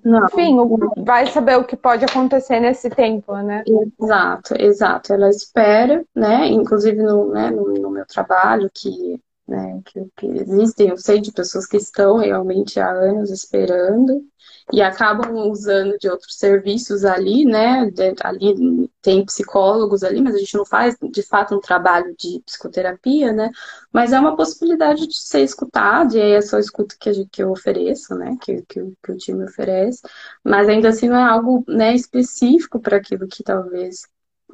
[0.04, 0.26] Não.
[0.26, 0.56] Enfim,
[0.98, 3.64] vai saber o que pode acontecer nesse tempo, né?
[3.98, 5.12] Exato, exato.
[5.12, 6.48] Ela espera, né?
[6.48, 9.18] Inclusive no, né, no, no meu trabalho, que,
[9.50, 14.24] né, que, que existem, eu sei de pessoas que estão realmente há anos esperando,
[14.72, 17.90] e acabam usando de outros serviços ali, né?
[18.22, 23.32] ali tem psicólogos ali, mas a gente não faz de fato um trabalho de psicoterapia,
[23.32, 23.50] né?
[23.92, 27.50] Mas é uma possibilidade de ser escutado, e aí é só escuta que, que eu
[27.50, 28.36] ofereço, né?
[28.40, 30.02] Que, que, que o time oferece,
[30.44, 34.02] mas ainda assim não é algo né, específico para aquilo que talvez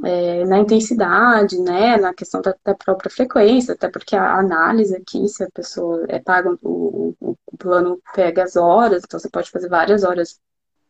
[0.04, 5.26] é, na intensidade, né, na questão da, da, própria frequência, até porque a análise aqui,
[5.28, 9.50] se a pessoa é paga, o, o, o, plano pega as horas, então você pode
[9.50, 10.38] fazer várias horas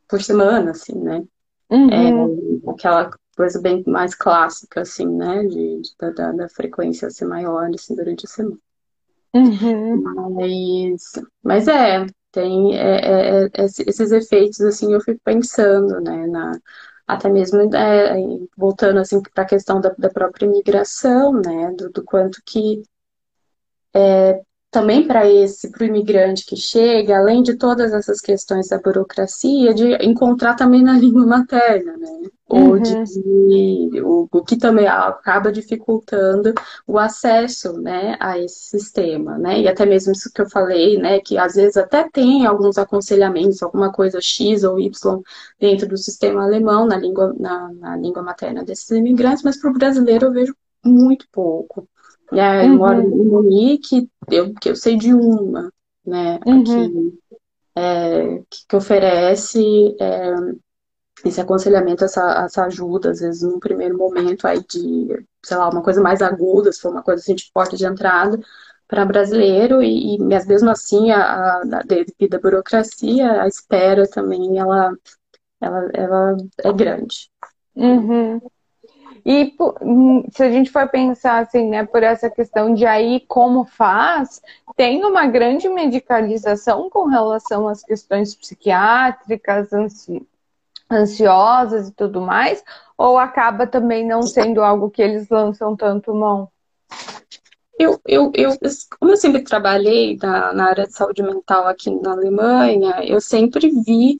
[0.09, 1.25] por semana, assim, né?
[1.71, 1.91] Uhum.
[1.91, 7.69] É, aquela coisa bem mais clássica, assim, né, de, de da, da, frequência ser maior,
[7.75, 8.59] assim, durante a semana.
[9.35, 10.03] Uhum.
[10.35, 16.53] Mas, mas é, tem é, é, é esses efeitos, assim, eu fico pensando, né, na
[17.07, 18.17] até mesmo é,
[18.57, 22.83] voltando assim para a questão da, da, própria imigração, né, do, do quanto que
[23.95, 28.79] é, também para esse, para o imigrante que chega, além de todas essas questões da
[28.79, 32.29] burocracia, de encontrar também na língua materna, né?
[32.49, 32.81] Ou uhum.
[32.81, 36.55] de, o, o, que também acaba dificultando
[36.87, 39.61] o acesso, né, a esse sistema, né?
[39.63, 43.63] E até mesmo isso que eu falei, né, que às vezes até tem alguns aconselhamentos,
[43.65, 45.23] alguma coisa X ou Y
[45.59, 49.75] dentro do sistema alemão, na língua, na, na língua materna desses imigrantes, mas para o
[49.75, 50.55] brasileiro eu vejo
[50.85, 51.89] muito pouco.
[52.33, 52.77] É, eu uhum.
[52.77, 55.73] moro em Munique, eu, que eu sei de uma,
[56.07, 56.61] né, uhum.
[56.61, 57.19] aqui,
[57.75, 60.35] é, que, que, oferece é,
[61.25, 65.83] esse aconselhamento, essa, essa ajuda, às vezes, num primeiro momento aí de, sei lá, uma
[65.83, 68.39] coisa mais aguda, se for uma coisa assim de porta de entrada
[68.87, 74.93] para brasileiro, e, e mesmo assim, a, a, devido à burocracia, a espera também, ela,
[75.61, 77.29] ela, ela é grande.
[77.75, 78.41] Uhum.
[79.25, 83.65] E hum, se a gente for pensar assim, né, por essa questão de aí como
[83.65, 84.41] faz,
[84.77, 90.25] tem uma grande medicalização com relação às questões psiquiátricas, ansi
[90.91, 92.63] ansiosas e tudo mais,
[92.97, 96.49] ou acaba também não sendo algo que eles lançam tanto mão?
[97.79, 98.51] Eu, eu, eu,
[98.99, 103.69] como eu sempre trabalhei na, na área de saúde mental aqui na Alemanha, eu sempre
[103.69, 104.17] vi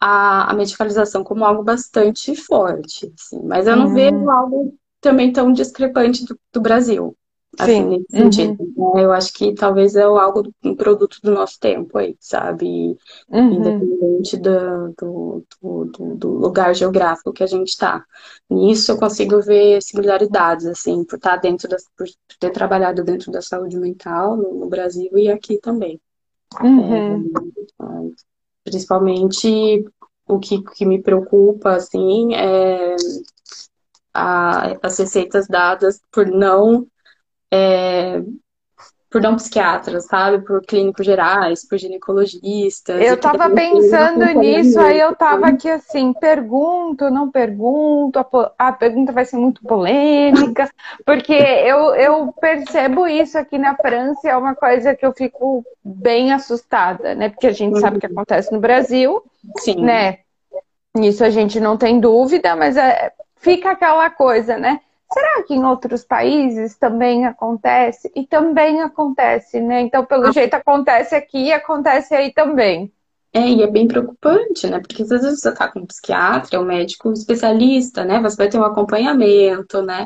[0.00, 3.94] a, a medicalização como algo bastante forte, assim, mas eu não uhum.
[3.94, 7.14] vejo algo também tão discrepante do, do Brasil.
[7.56, 7.88] Assim, Sim.
[7.88, 8.32] nesse uhum.
[8.32, 8.64] sentido.
[8.76, 9.04] Né?
[9.04, 12.96] Eu acho que talvez é algo, um produto do nosso tempo aí, sabe?
[13.28, 13.52] Uhum.
[13.52, 18.04] Independente do, do, do, do, lugar geográfico que a gente está.
[18.50, 22.06] Nisso eu consigo ver similaridades, assim, por estar dentro das, por
[22.38, 26.00] ter trabalhado dentro da saúde mental no, no Brasil e aqui também.
[26.62, 27.30] Uhum.
[27.34, 28.18] É,
[28.64, 29.84] Principalmente
[30.26, 32.94] o que, que me preocupa, assim, é
[34.12, 36.86] a, as receitas dadas por não
[37.52, 38.22] é,
[39.10, 40.44] por não psiquiatras, sabe?
[40.44, 43.00] Por clínicos gerais, por ginecologistas.
[43.00, 48.26] Eu tava pensando nisso, aí eu tava aqui assim, pergunto, não pergunto, a,
[48.58, 50.68] a pergunta vai ser muito polêmica,
[51.06, 56.32] porque eu, eu percebo isso aqui na França, é uma coisa que eu fico bem
[56.32, 57.30] assustada, né?
[57.30, 57.80] Porque a gente uhum.
[57.80, 59.22] sabe o que acontece no Brasil,
[59.58, 59.82] Sim.
[59.82, 60.18] né?
[60.96, 64.80] Isso a gente não tem dúvida, mas é, fica aquela coisa, né?
[65.12, 68.10] Será que em outros países também acontece?
[68.14, 69.80] E também acontece, né?
[69.80, 70.32] Então, pelo ah.
[70.32, 72.92] jeito, acontece aqui e acontece aí também.
[73.32, 74.80] É, e é bem preocupante, né?
[74.80, 78.20] Porque às vezes você tá com um psiquiatra, um médico especialista, né?
[78.20, 80.04] Você vai ter um acompanhamento, né?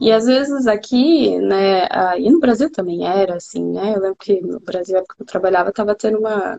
[0.00, 1.86] E às vezes aqui, né,
[2.18, 3.94] e no Brasil também era assim, né?
[3.94, 6.58] Eu lembro que no Brasil, época que eu trabalhava, estava tendo uma,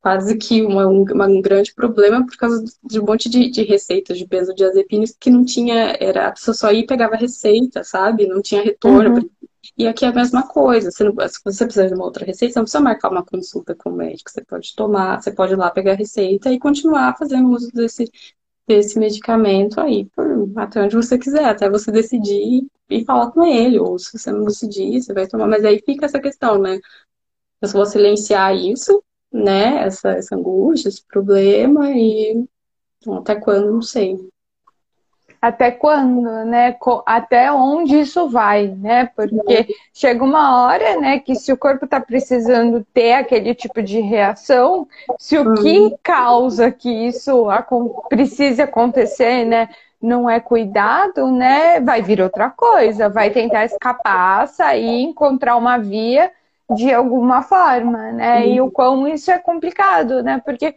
[0.00, 4.16] quase que uma, uma, um grande problema por causa de um monte de, de receitas
[4.16, 8.26] de benzodiazepinas que não tinha, era, a pessoa só ia e pegava receita, sabe?
[8.26, 9.16] Não tinha retorno.
[9.16, 9.30] Uhum.
[9.76, 10.90] E aqui é a mesma coisa.
[10.90, 13.74] Você não, se você precisar de uma outra receita, você não precisa marcar uma consulta
[13.74, 14.30] com o médico.
[14.30, 18.10] Você pode tomar, você pode ir lá pegar a receita e continuar fazendo uso desse,
[18.66, 23.78] desse medicamento aí por, até onde você quiser, até você decidir e falar com ele.
[23.78, 25.46] Ou se você não decidir, você vai tomar.
[25.46, 26.78] Mas aí fica essa questão, né?
[27.60, 32.44] Eu vou silenciar isso né, essa, essa angústia, esse problema e
[33.18, 34.18] até quando, não sei.
[35.40, 36.76] Até quando, né?
[37.06, 39.08] Até onde isso vai, né?
[39.16, 44.00] Porque chega uma hora, né, que se o corpo está precisando ter aquele tipo de
[44.00, 44.86] reação,
[45.18, 45.98] se o que uhum.
[46.02, 47.46] causa que isso
[48.10, 55.00] precise acontecer, né, não é cuidado, né, vai vir outra coisa, vai tentar escapar, sair,
[55.00, 56.30] encontrar uma via
[56.74, 58.46] de alguma forma, né?
[58.48, 60.40] E o quão isso é complicado, né?
[60.44, 60.74] Porque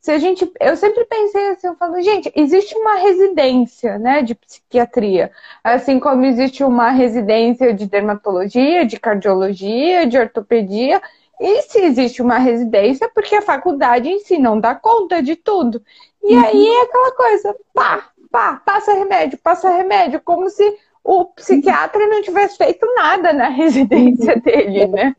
[0.00, 4.36] se a gente, eu sempre pensei assim, eu falo, gente, existe uma residência, né, de
[4.36, 5.32] psiquiatria,
[5.64, 11.02] assim como existe uma residência de dermatologia, de cardiologia, de ortopedia,
[11.40, 15.82] e se existe uma residência, porque a faculdade em si não dá conta de tudo.
[16.22, 16.44] E uhum.
[16.44, 22.20] aí é aquela coisa, pá, pá, passa remédio, passa remédio, como se o psiquiatra não
[22.20, 25.14] tivesse feito nada na residência dele, né?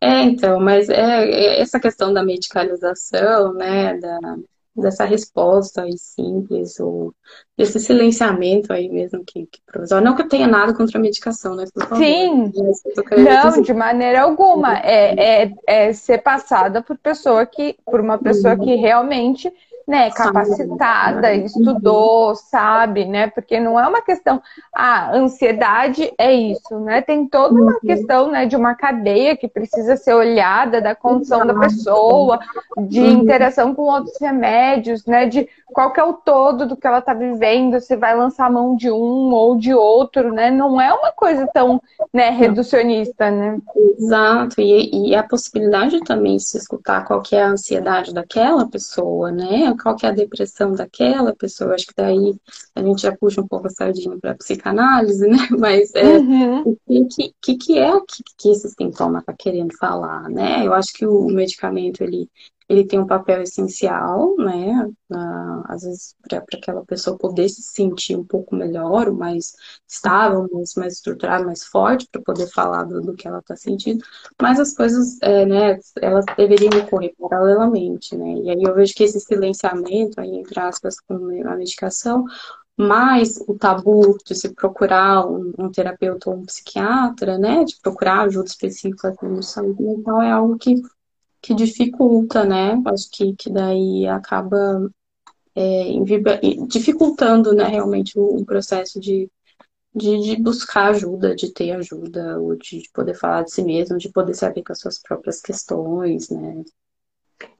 [0.00, 4.36] É, é então, mas é, é, essa questão da medicalização, né, da,
[4.76, 7.12] dessa resposta aí simples, ou
[7.58, 10.04] desse silenciamento aí mesmo que, que provisório.
[10.04, 11.64] Não que eu tenha nada contra a medicação, né?
[11.96, 14.78] Sim, não, de maneira alguma.
[14.78, 19.52] É, é, é ser passada por pessoa que, por uma pessoa que realmente
[19.86, 23.28] né, capacitada, estudou, sabe, né?
[23.28, 24.40] Porque não é uma questão,
[24.74, 27.02] a ah, ansiedade é isso, né?
[27.02, 27.80] Tem toda uma uhum.
[27.80, 32.38] questão, né, de uma cadeia que precisa ser olhada da condição da pessoa,
[32.88, 33.22] de uhum.
[33.22, 37.12] interação com outros remédios, né, de qual que é o todo do que ela está
[37.12, 40.50] vivendo, se vai lançar a mão de um ou de outro, né?
[40.50, 41.82] Não é uma coisa tão,
[42.12, 43.58] né, reducionista, né?
[43.98, 48.66] Exato, e, e a possibilidade também de se escutar qual que é a ansiedade daquela
[48.66, 49.73] pessoa, né?
[49.76, 51.74] Qual que é a depressão daquela pessoa.
[51.74, 52.34] Acho que daí
[52.74, 55.48] a gente já puxa um pouco a sardinha para psicanálise, né?
[55.58, 56.76] Mas é, uhum.
[56.86, 60.66] o que, que, que é que, que esse sintoma está querendo falar, né?
[60.66, 62.28] Eu acho que o medicamento ele
[62.68, 64.90] ele tem um papel essencial, né?
[65.66, 69.54] às vezes, para aquela pessoa poder se sentir um pouco melhor, mais
[69.88, 74.04] estável, mais, mais estruturada, mais forte, para poder falar do, do que ela está sentindo.
[74.40, 78.34] Mas as coisas, é, né, elas deveriam ocorrer paralelamente, né?
[78.34, 81.14] E aí eu vejo que esse silenciamento, aí, entre aspas, com
[81.46, 82.24] a medicação,
[82.76, 88.22] mais o tabu de se procurar um, um, terapeuta ou um psiquiatra, né, de procurar
[88.22, 90.82] ajuda específica de saúde mental é algo que
[91.44, 92.80] que dificulta, né?
[92.86, 94.90] Acho que, que daí acaba
[95.54, 95.84] é,
[96.66, 99.30] dificultando, né, realmente o, processo de,
[99.94, 103.98] de, de, buscar ajuda, de ter ajuda, ou de, de poder falar de si mesmo,
[103.98, 106.64] de poder saber com as suas próprias questões, né?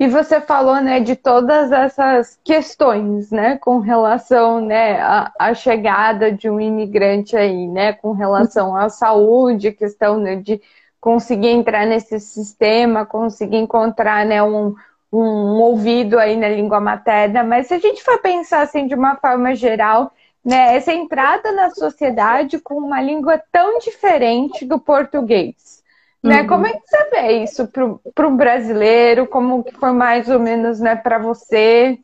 [0.01, 6.32] E você falou, né, de todas essas questões, né, com relação, né, à, à chegada
[6.32, 10.59] de um imigrante aí, né, com relação à saúde, questão né, de
[11.05, 14.75] conseguir entrar nesse sistema, conseguir encontrar né, um,
[15.13, 19.15] um ouvido aí na língua materna, mas se a gente for pensar assim de uma
[19.17, 20.11] forma geral,
[20.43, 25.83] né, essa entrada na sociedade com uma língua tão diferente do português.
[26.23, 26.41] Né?
[26.41, 26.47] Uhum.
[26.47, 27.69] Como é que você vê isso
[28.15, 29.27] para um brasileiro?
[29.27, 31.99] Como que foi mais ou menos né, para você?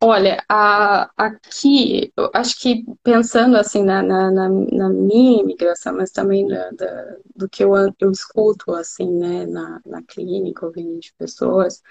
[0.00, 6.12] Olha, a, aqui, eu acho que pensando assim na, na, na, na minha imigração, mas
[6.12, 11.12] também da, da, do que eu, eu escuto assim, né, na, na clínica, ouvindo de
[11.18, 11.82] pessoas,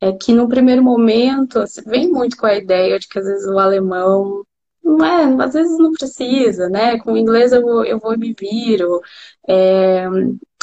[0.00, 3.46] é que no primeiro momento assim, vem muito com a ideia de que às vezes
[3.48, 4.44] o alemão
[4.88, 6.98] não é, às vezes não precisa, né?
[7.00, 9.00] Com o inglês eu vou, eu vou e me viro.
[9.46, 10.06] É,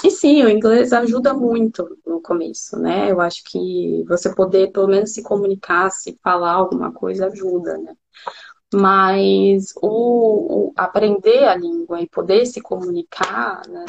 [0.04, 3.12] e sim, o inglês ajuda muito no começo, né?
[3.12, 7.96] Eu acho que você poder pelo menos se comunicar, se falar alguma coisa ajuda, né?
[8.74, 13.86] Mas o, o aprender a língua e poder se comunicar né,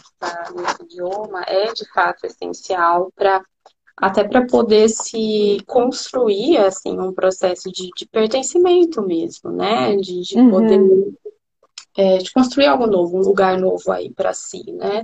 [0.54, 3.42] nesse idioma é de fato essencial para
[3.96, 9.96] até para poder se construir assim um processo de, de pertencimento mesmo, né?
[9.96, 10.50] De, de uhum.
[11.96, 15.02] É, de construir algo novo, um lugar novo aí para si, né?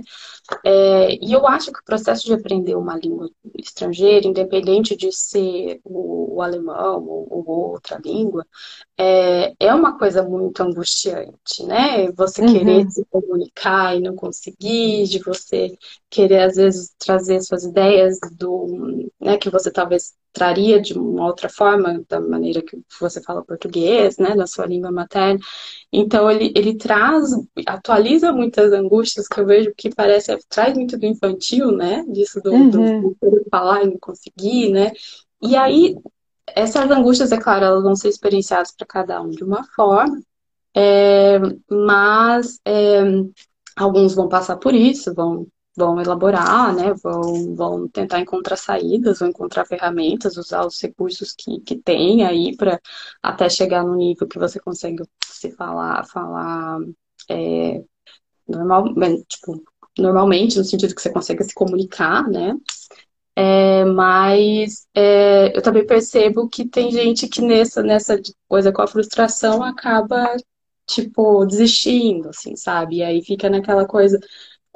[0.63, 5.79] É, e eu acho que o processo de aprender uma língua estrangeira, independente de ser
[5.83, 8.45] o, o alemão ou, ou, outra língua,
[8.97, 12.11] é, é uma coisa muito angustiante, né?
[12.11, 12.53] Você uhum.
[12.53, 15.75] querer se comunicar e não conseguir, de você
[16.09, 21.47] querer às vezes trazer suas ideias do, né, que você talvez traria de uma outra
[21.47, 25.39] forma, da maneira que você fala português, né, na sua língua materna.
[25.91, 27.29] Então, ele, ele traz,
[27.67, 32.51] atualiza muitas angústias que eu vejo que parece, traz muito do infantil, né, disso do,
[32.51, 32.69] uhum.
[32.69, 33.17] do,
[33.51, 34.91] falar e não conseguir, né,
[35.41, 35.95] e aí,
[36.47, 40.19] essas angústias, é claro, elas vão ser experienciadas para cada um de uma forma,
[40.75, 41.37] é,
[41.69, 43.03] mas é,
[43.75, 49.29] alguns vão passar por isso, vão vão elaborar, né, vão, vão tentar encontrar saídas, vão
[49.29, 52.79] encontrar ferramentas, usar os recursos que, que tem aí para
[53.21, 56.79] até chegar no nível que você consegue se falar, falar
[57.29, 57.83] é,
[58.47, 58.85] normal,
[59.27, 59.63] tipo,
[59.97, 62.55] normalmente, no sentido que você consegue se comunicar, né?
[63.35, 68.87] É, mas é, eu também percebo que tem gente que nessa, nessa coisa com a
[68.87, 70.35] frustração acaba,
[70.87, 72.97] tipo, desistindo, assim, sabe?
[72.97, 74.19] E aí fica naquela coisa,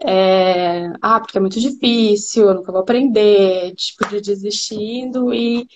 [0.02, 5.68] é, ah, porque é muito difícil, eu nunca vou aprender, tipo, de desistindo e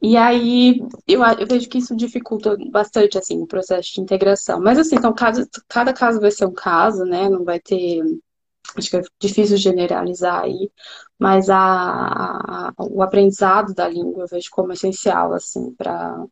[0.00, 4.60] e aí eu, eu, vejo que isso dificulta bastante assim o processo de integração.
[4.60, 7.28] Mas assim, então cada, cada caso vai ser um caso, né?
[7.28, 8.02] Não vai ter.
[8.76, 10.70] Acho que é difícil generalizar aí,
[11.18, 16.24] mas a, a, o aprendizado da língua eu vejo como essencial, assim, para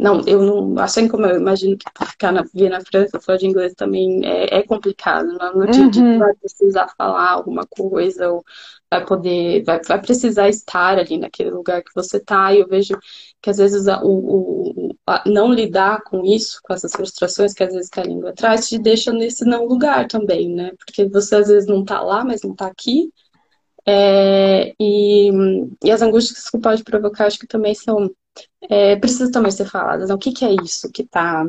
[0.00, 0.82] não, eu não.
[0.82, 4.58] Assim como eu imagino que ficar na, vir na França falar de inglês também é,
[4.58, 5.26] é complicado.
[5.26, 5.50] Né?
[5.54, 6.18] No dia uhum.
[6.18, 8.42] vai precisar falar alguma coisa, ou
[8.90, 9.62] vai poder.
[9.62, 12.52] Vai, vai precisar estar ali naquele lugar que você está.
[12.54, 12.98] E eu vejo
[13.42, 17.62] que às vezes a, o, o a não lidar com isso, com essas frustrações que
[17.62, 20.72] às vezes que a língua traz, te deixa nesse não lugar também, né?
[20.78, 23.12] Porque você às vezes não está lá, mas não está aqui.
[23.86, 25.30] É, e,
[25.84, 28.10] e as angústias que isso pode provocar, acho que também são
[28.68, 30.08] é, precisa também ser faladas.
[30.08, 30.14] Né?
[30.14, 31.44] O que, que é isso que está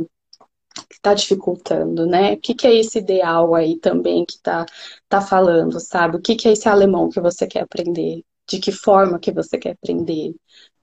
[0.89, 2.33] que está dificultando, né?
[2.33, 4.65] O que, que é esse ideal aí também que está
[5.09, 6.17] tá falando, sabe?
[6.17, 8.23] O que, que é esse alemão que você quer aprender?
[8.47, 10.33] De que forma que você quer aprender?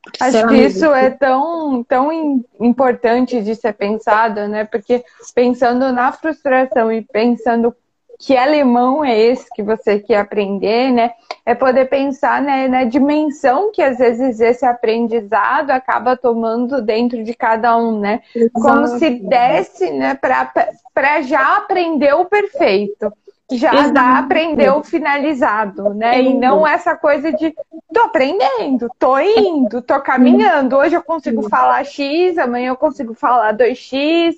[0.03, 4.65] Porque Acho que isso é tão, tão importante de ser pensado, né?
[4.65, 7.75] Porque pensando na frustração e pensando
[8.19, 11.13] que alemão é esse que você quer aprender, né?
[11.47, 17.33] É poder pensar né, na dimensão que às vezes esse aprendizado acaba tomando dentro de
[17.33, 18.21] cada um, né?
[18.53, 23.13] Como se desse, né, para já aprender o perfeito.
[23.51, 23.93] Já Exato.
[23.95, 26.21] dá aprender o finalizado, né?
[26.21, 27.55] E não essa coisa de
[27.95, 30.77] tô aprendendo, tô indo, tô caminhando.
[30.77, 34.35] Hoje eu consigo falar X, amanhã eu consigo falar 2X,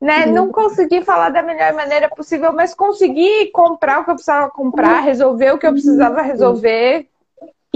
[0.00, 0.26] né?
[0.26, 0.32] Uhum.
[0.32, 5.00] Não consegui falar da melhor maneira possível, mas consegui comprar o que eu precisava comprar,
[5.00, 7.08] resolver o que eu precisava resolver.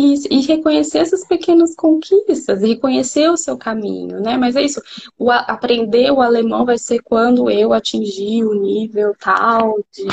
[0.01, 4.37] E, e reconhecer essas pequenas conquistas, reconhecer o seu caminho, né?
[4.37, 4.81] Mas é isso,
[5.19, 10.07] o, aprender o alemão vai ser quando eu atingir o nível tal de,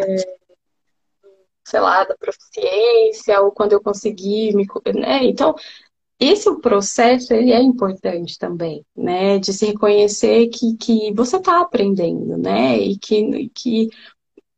[0.00, 0.36] é,
[1.66, 4.66] sei lá, da proficiência, ou quando eu conseguir me.
[4.94, 5.24] Né?
[5.24, 5.54] Então,
[6.18, 9.38] esse processo ele é importante também, né?
[9.38, 12.78] De se reconhecer que, que você está aprendendo, né?
[12.78, 13.88] E que, que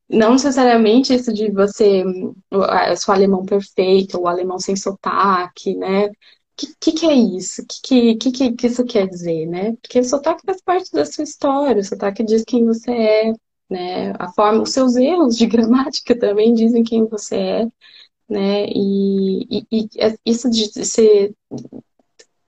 [0.09, 2.05] não necessariamente isso de você,
[2.51, 6.07] o seu alemão perfeito, o alemão sem sotaque, né?
[6.07, 6.13] O
[6.57, 7.63] que, que, que, é isso?
[7.63, 9.73] O que, que, que isso quer dizer, né?
[9.83, 13.33] Porque o sotaque faz parte da sua história, o sotaque diz quem você é,
[13.71, 14.13] né?
[14.19, 17.69] A forma, os seus erros de gramática também dizem quem você é
[18.29, 18.67] né?
[18.69, 19.89] E, e, e
[20.27, 21.35] isso de ser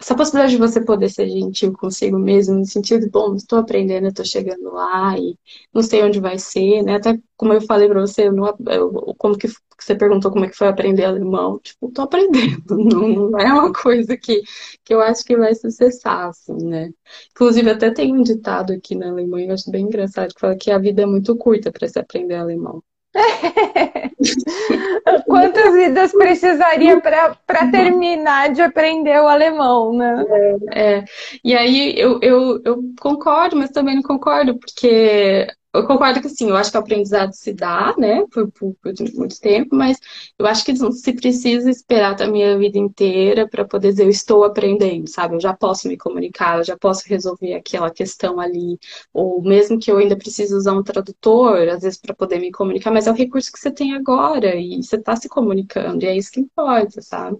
[0.00, 4.06] essa possibilidade de você poder ser gentil consigo mesmo, no sentido de, bom, estou aprendendo,
[4.08, 5.36] estou chegando lá e
[5.74, 6.94] não sei onde vai ser, né?
[6.96, 10.48] Até como eu falei para você, eu não, eu, como que você perguntou como é
[10.48, 14.42] que foi aprender alemão, tipo, estou aprendendo, não, não, é uma coisa que,
[14.84, 16.90] que eu acho que vai se cessar, assim, né?
[17.32, 20.70] Inclusive, até tem um ditado aqui na Alemanha, eu acho bem engraçado, que fala que
[20.70, 22.82] a vida é muito curta para se aprender alemão.
[25.26, 30.24] Quantas vidas precisaria para terminar de aprender o alemão, né?
[30.72, 31.04] É, é.
[31.44, 36.48] E aí eu, eu, eu concordo, mas também não concordo, porque eu concordo que sim,
[36.50, 39.98] eu acho que o aprendizado se dá, né, por, por, por muito tempo, mas
[40.36, 44.42] eu acho que não se precisa esperar a vida inteira para poder dizer eu estou
[44.42, 45.36] aprendendo, sabe?
[45.36, 48.78] Eu já posso me comunicar, eu já posso resolver aquela questão ali,
[49.12, 52.90] ou mesmo que eu ainda precise usar um tradutor, às vezes para poder me comunicar,
[52.90, 54.09] mas é o recurso que você tem agora
[54.56, 57.38] e você está se comunicando, e é isso que importa, sabe?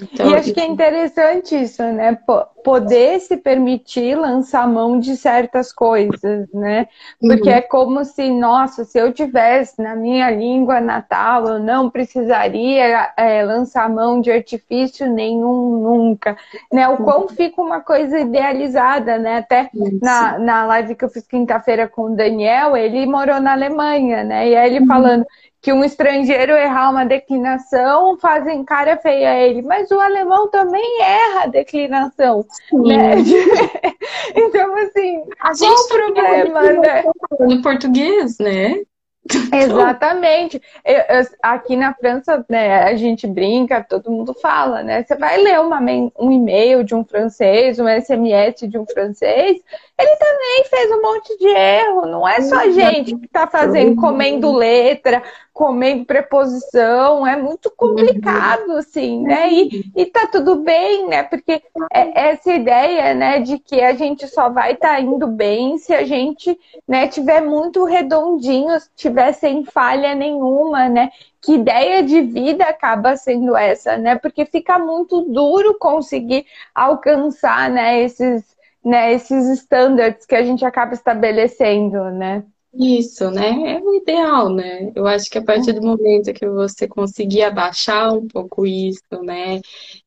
[0.00, 2.16] Então, e acho que é interessante isso, né?
[2.62, 6.86] Poder se permitir lançar mão de certas coisas, né?
[7.20, 7.54] Porque uhum.
[7.56, 13.42] é como se, nossa, se eu tivesse na minha língua natal, eu não precisaria é,
[13.42, 16.36] lançar mão de artifício nenhum nunca,
[16.72, 16.86] né?
[16.88, 17.28] O quão uhum.
[17.28, 19.38] fica uma coisa idealizada, né?
[19.38, 19.68] Até
[20.00, 24.48] na, na live que eu fiz quinta-feira com o Daniel, ele morou na Alemanha, né?
[24.48, 24.86] E aí ele uhum.
[24.86, 25.26] falando,
[25.60, 31.02] que um estrangeiro errar uma declinação fazem cara feia a ele, mas o alemão também
[31.02, 33.16] erra a declinação, né?
[34.34, 37.04] então, assim, a qual o problema, né?
[37.40, 38.82] No português, né?
[39.52, 40.60] Exatamente.
[40.84, 45.02] Eu, eu, aqui na França, né, a gente brinca, todo mundo fala, né?
[45.02, 45.80] Você vai ler uma,
[46.18, 49.60] um e-mail de um francês, um SMS de um francês,
[49.98, 52.06] ele também fez um monte de erro.
[52.06, 55.22] Não é só a gente que está fazendo, comendo letra,
[55.52, 57.26] comendo preposição.
[57.26, 59.52] É muito complicado, assim, né?
[59.52, 61.24] E, e tá tudo bem, né?
[61.24, 61.60] Porque
[61.92, 65.92] é essa ideia, né, de que a gente só vai estar tá indo bem se
[65.92, 66.56] a gente,
[66.86, 71.10] né, tiver muito redondinho, tiver sem falha nenhuma, né?
[71.40, 74.16] que ideia de vida acaba sendo essa, né?
[74.16, 80.94] Porque fica muito duro conseguir alcançar, né, esses, né, esses standards que a gente acaba
[80.94, 82.44] estabelecendo, né?
[82.80, 83.74] Isso, né?
[83.76, 84.92] É o ideal, né?
[84.94, 89.60] Eu acho que a partir do momento que você conseguir abaixar um pouco isso, né?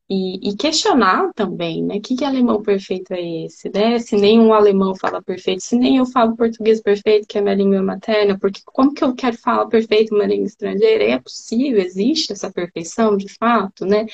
[0.08, 2.00] E, e, questionar também, né?
[2.00, 3.98] Que, que alemão perfeito é esse, né?
[3.98, 7.82] Se nenhum alemão fala perfeito, se nem eu falo português perfeito, que é minha língua
[7.82, 11.04] materna, porque como que eu quero falar perfeito uma língua estrangeira?
[11.04, 14.06] É possível, existe essa perfeição de fato, né?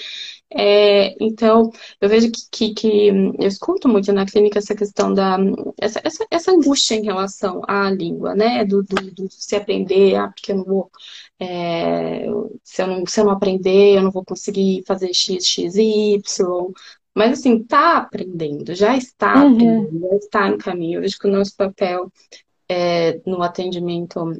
[0.51, 1.71] É, então,
[2.01, 5.37] eu vejo que, que, que, eu escuto muito na clínica essa questão da
[5.79, 8.65] essa, essa, essa angústia em relação à língua, né?
[8.65, 10.91] Do, do, do se aprender, ah, porque eu não vou
[11.39, 12.25] é,
[12.65, 16.73] se, eu não, se eu não aprender, eu não vou conseguir fazer X, X, Y.
[17.15, 19.55] Mas assim, tá aprendendo, já está uhum.
[19.55, 20.99] aprendendo, já está no caminho.
[20.99, 22.11] Eu vejo que o nosso papel
[22.69, 24.33] é, no atendimento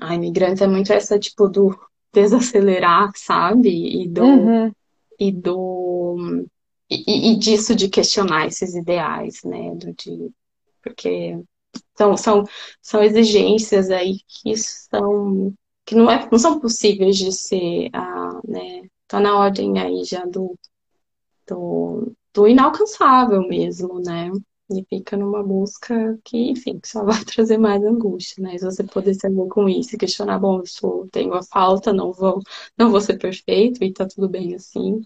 [0.00, 1.76] a imigrantes é muito essa tipo do
[2.12, 4.02] desacelerar, sabe?
[4.02, 4.72] E do, uhum.
[5.20, 6.46] E do
[6.90, 9.74] e, e, disso de questionar esses ideais, né?
[9.76, 10.32] Do, de,
[10.82, 11.38] porque
[11.96, 12.44] são, são,
[12.82, 15.54] são exigências aí que são
[15.84, 18.82] que não, é, não são possíveis de ser, ah, né?
[19.08, 20.56] Tá na ordem aí já do,
[21.48, 24.30] do, do inalcançável mesmo, né?
[24.70, 28.56] E fica numa busca que, enfim, que só vai trazer mais angústia, né?
[28.56, 31.92] Se você poder ser bom com isso e questionar, bom, eu sou, tenho a falta,
[31.92, 32.40] não vou,
[32.78, 35.02] não vou ser perfeito e tá tudo bem assim.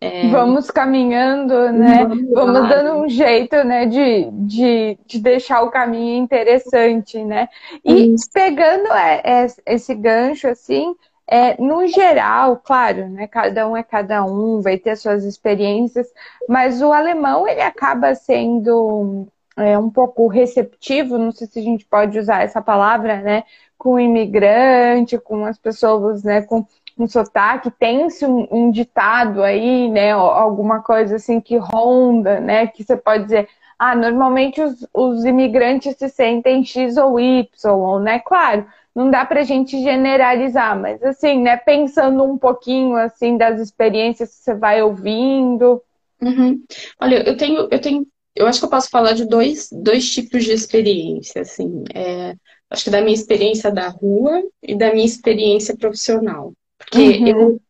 [0.00, 0.28] É...
[0.28, 2.06] Vamos caminhando, né?
[2.06, 7.48] Vamos, Vamos dando um jeito, né, de, de, de deixar o caminho interessante, né?
[7.84, 8.30] E Isso.
[8.32, 10.94] pegando é, é, esse gancho, assim,
[11.30, 16.08] é, no geral, claro, né, cada um é cada um, vai ter suas experiências,
[16.48, 21.86] mas o alemão, ele acaba sendo é, um pouco receptivo, não sei se a gente
[21.86, 23.44] pode usar essa palavra, né,
[23.78, 26.66] com imigrante, com as pessoas, né, com
[26.98, 32.82] um sotaque, tem-se um, um, ditado aí, né, alguma coisa assim que ronda, né, que
[32.82, 38.66] você pode dizer, ah, normalmente os, os imigrantes se sentem X ou Y, né, claro,
[38.94, 44.42] não dá pra gente generalizar, mas assim, né, pensando um pouquinho, assim, das experiências que
[44.42, 45.82] você vai ouvindo.
[46.20, 46.62] Uhum.
[47.00, 50.44] Olha, eu tenho, eu tenho, eu acho que eu posso falar de dois, dois tipos
[50.44, 52.34] de experiência, assim, é,
[52.68, 56.52] acho que da minha experiência da rua e da minha experiência profissional.
[56.78, 57.26] Porque uhum.
[57.26, 57.60] eu,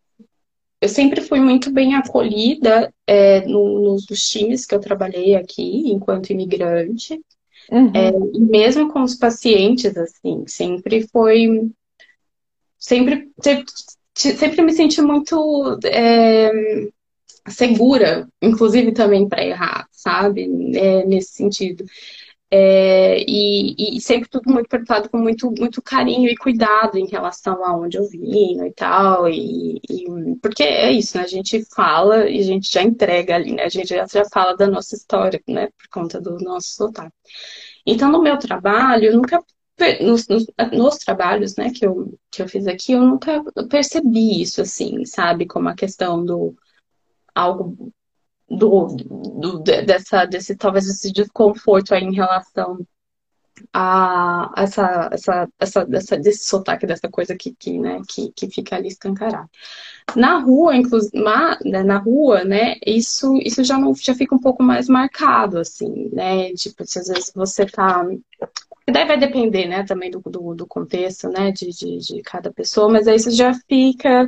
[0.81, 6.31] eu sempre fui muito bem acolhida é, no, nos times que eu trabalhei aqui, enquanto
[6.31, 7.21] imigrante.
[7.71, 7.93] Uhum.
[7.95, 11.71] É, e mesmo com os pacientes, assim, sempre foi.
[12.79, 13.31] Sempre,
[14.15, 16.51] sempre, me senti muito é,
[17.49, 20.49] segura, inclusive também para errar, sabe?
[20.75, 21.85] É, nesse sentido.
[22.53, 27.65] É, e, e, sempre tudo muito perguntado com muito, muito carinho e cuidado em relação
[27.65, 29.29] a onde eu vim e tal.
[29.29, 31.23] E, e, porque é isso, né?
[31.23, 33.65] A gente fala e a gente já entrega ali, né?
[33.65, 35.69] A gente já, já fala da nossa história, né?
[35.69, 37.15] Por conta do nosso sotaque.
[37.87, 39.43] Então, no meu trabalho, eu nunca.
[40.03, 44.61] Nos, nos, nos, trabalhos né, que, eu, que eu fiz aqui, eu nunca percebi isso
[44.61, 45.47] assim, sabe?
[45.47, 46.55] Como a questão do
[47.35, 47.91] algo
[48.51, 52.79] do, do, dessa, desse talvez esse desconforto aí em relação
[53.73, 58.77] a essa, essa, essa, essa desse sotaque, dessa coisa que, que, né, que, que fica
[58.77, 59.49] ali escancarado.
[60.17, 61.17] Na rua, inclusive,
[61.65, 66.11] né, na rua, né, isso, isso já não já fica um pouco mais marcado, assim,
[66.13, 66.53] né?
[66.55, 68.05] Tipo, se às vezes você tá.
[68.91, 72.89] Daí vai depender, né, também do, do, do contexto, né, de, de, de cada pessoa,
[72.89, 74.27] mas aí isso já fica.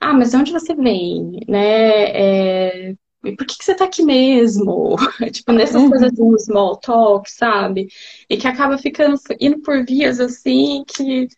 [0.00, 2.90] Ah, mas de onde você vem, né?
[2.90, 4.96] É, e por que, que você tá aqui mesmo?
[5.32, 5.90] tipo, nessas uhum.
[5.90, 7.88] coisas do small talk, sabe?
[8.28, 11.28] E que acaba ficando, indo por vias assim que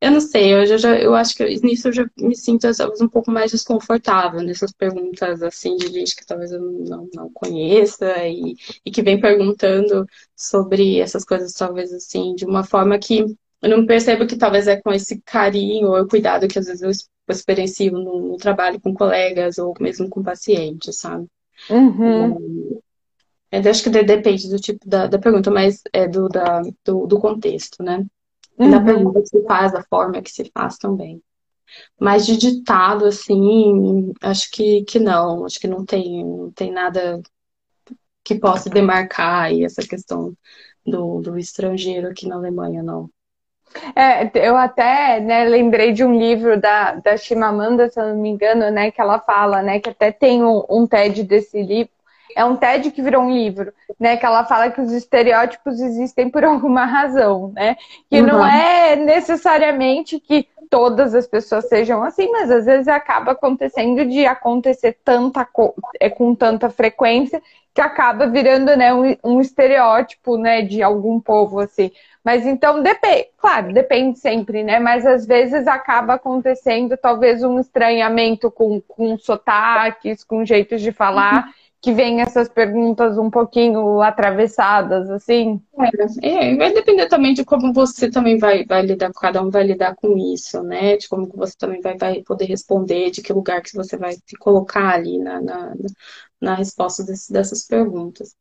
[0.00, 3.08] eu não sei, eu, já, eu acho que nisso eu já me sinto talvez um
[3.08, 8.54] pouco mais desconfortável nessas perguntas assim de gente que talvez eu não, não conheça e,
[8.84, 13.24] e que vem perguntando sobre essas coisas talvez assim de uma forma que
[13.60, 16.90] eu não percebo que talvez é com esse carinho ou cuidado que às vezes eu
[17.32, 21.26] experiencio no, no trabalho com colegas ou mesmo com pacientes, sabe?
[21.70, 22.80] Uhum.
[23.50, 27.18] É, acho que depende do tipo da, da pergunta, mas é do, da, do, do
[27.18, 28.06] contexto, né?
[28.58, 28.70] Uhum.
[28.70, 31.22] Da pergunta que se faz, da forma que se faz também.
[31.98, 35.44] Mas de ditado, assim, acho que, que não.
[35.44, 37.20] Acho que não tem, não tem nada
[38.24, 40.34] que possa demarcar aí essa questão
[40.84, 43.10] do, do estrangeiro aqui na Alemanha, não.
[43.94, 48.28] É, eu até né, lembrei de um livro da, da Chimamanda, se eu não me
[48.30, 51.92] engano, né, que ela fala, né, que até tem um, um TED desse livro.
[52.36, 54.16] É um TED que virou um livro, né?
[54.16, 57.76] Que ela fala que os estereótipos existem por alguma razão, né?
[58.08, 58.26] Que uhum.
[58.26, 64.26] não é necessariamente que todas as pessoas sejam assim, mas às vezes acaba acontecendo de
[64.26, 65.48] acontecer tanta
[65.98, 67.42] é, com tanta frequência
[67.74, 71.90] que acaba virando né, um, um estereótipo né, de algum povo assim.
[72.28, 74.78] Mas então depende, claro, depende sempre, né?
[74.78, 81.46] Mas às vezes acaba acontecendo talvez um estranhamento com, com sotaques, com jeitos de falar.
[81.46, 85.62] Uhum que vem essas perguntas um pouquinho atravessadas, assim?
[86.20, 89.94] É, vai depender também de como você também vai, vai lidar, cada um vai lidar
[89.94, 90.96] com isso, né?
[90.96, 94.36] De como você também vai, vai poder responder, de que lugar que você vai se
[94.40, 95.72] colocar ali na, na,
[96.40, 98.34] na resposta desse, dessas perguntas.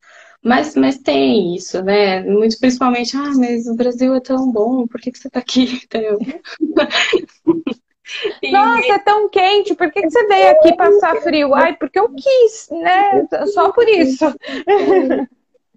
[0.43, 2.21] Mas, mas tem isso, né?
[2.23, 5.81] Muito principalmente, ah, mas o Brasil é tão bom, por que, que você está aqui?
[5.83, 6.19] Entendeu?
[8.51, 11.53] Nossa, é tão quente, por que, que você veio aqui passar frio?
[11.53, 13.27] Ai, porque eu quis, né?
[13.47, 14.25] Só por isso.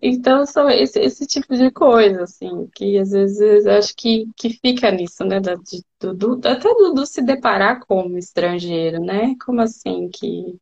[0.02, 4.90] Então, são esse, esse tipo de coisa, assim, que às vezes acho que, que fica
[4.90, 5.40] nisso, né?
[5.40, 9.34] Da, de, do, do, até do, do, se deparar como estrangeiro, né?
[9.44, 10.56] Como assim que.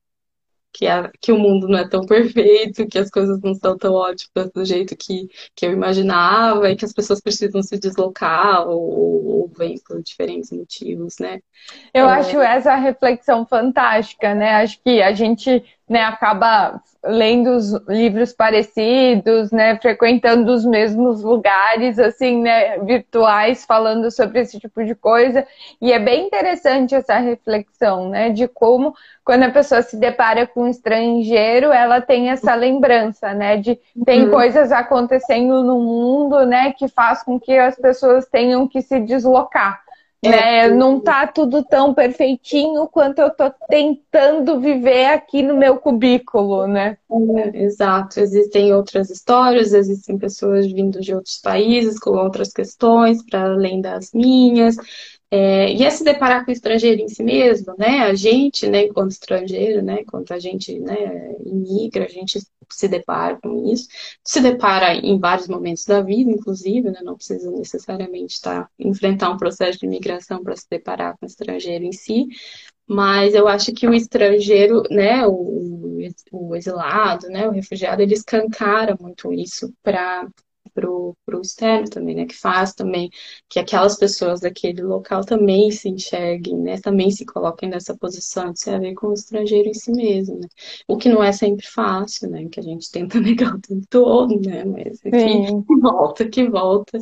[0.72, 3.94] Que, a, que o mundo não é tão perfeito, que as coisas não são tão
[3.94, 8.80] ótimas do jeito que, que eu imaginava e que as pessoas precisam se deslocar ou,
[9.26, 11.40] ou vêm por diferentes motivos, né?
[11.92, 12.12] Eu é...
[12.12, 14.56] acho essa reflexão fantástica, né?
[14.56, 21.99] Acho que a gente né, acaba lendo os livros parecidos, né, frequentando os mesmos lugares,
[21.99, 25.47] assim, né, virtuais, falando sobre esse tipo de coisa.
[25.80, 30.62] E é bem interessante essa reflexão, né, de como quando a pessoa se depara com
[30.62, 34.30] um estrangeiro, ela tem essa lembrança, né, de tem uhum.
[34.30, 39.88] coisas acontecendo no mundo, né, que faz com que as pessoas tenham que se deslocar.
[40.22, 40.68] É, né?
[40.68, 46.98] Não tá tudo tão perfeitinho quanto eu tô tentando viver aqui no meu cubículo, né?
[47.36, 48.18] É, exato.
[48.18, 54.12] Existem outras histórias, existem pessoas vindo de outros países com outras questões para além das
[54.12, 54.76] minhas.
[55.30, 58.00] É, e é se deparar com o estrangeiro em si mesmo, né?
[58.00, 62.40] A gente, né, enquanto estrangeiro, né, enquanto a gente, né, imigra, a gente
[62.70, 63.88] se depara com isso,
[64.24, 69.36] se depara em vários momentos da vida, inclusive, né, não precisa necessariamente estar enfrentar um
[69.36, 72.26] processo de imigração para se deparar com o estrangeiro em si,
[72.86, 75.98] mas eu acho que o estrangeiro, né, o,
[76.32, 80.26] o exilado, né, o refugiado, ele escancara muito isso para
[80.72, 82.26] para o externo também, né?
[82.26, 83.10] Que faz também
[83.48, 86.80] que aquelas pessoas daquele local também se enxerguem, né?
[86.80, 90.40] Também se coloquem nessa posição de se a ver com o estrangeiro em si mesmo,
[90.40, 90.48] né?
[90.86, 92.48] O que não é sempre fácil, né?
[92.50, 94.64] Que a gente tenta negar o tempo todo, né?
[94.64, 96.98] Mas enfim, que volta, que volta.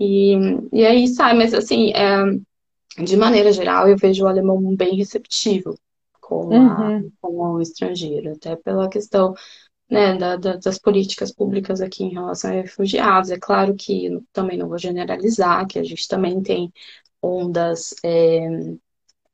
[0.00, 0.34] E,
[0.72, 5.74] e aí sai, mas assim, é, de maneira geral, eu vejo o alemão bem receptivo
[6.20, 7.12] com, a, uhum.
[7.20, 9.34] com o estrangeiro, até pela questão
[9.92, 13.30] né, da, da, das políticas públicas aqui em relação a refugiados.
[13.30, 16.72] É claro que também não vou generalizar, que a gente também tem
[17.22, 18.40] ondas é,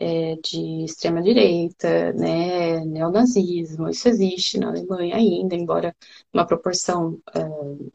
[0.00, 5.94] é, de extrema-direita, né, neonazismo, isso existe na Alemanha ainda, embora
[6.32, 7.40] uma proporção é,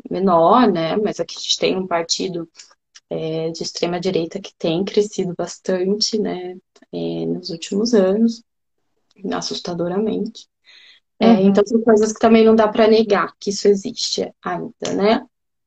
[0.09, 2.49] menor, né, mas aqui a gente tem um partido
[3.09, 6.55] é, de extrema-direita que tem crescido bastante, né,
[6.93, 8.41] é, nos últimos anos,
[9.33, 10.47] assustadoramente.
[11.19, 11.47] É, uhum.
[11.47, 15.25] Então, são coisas que também não dá para negar que isso existe ainda, né?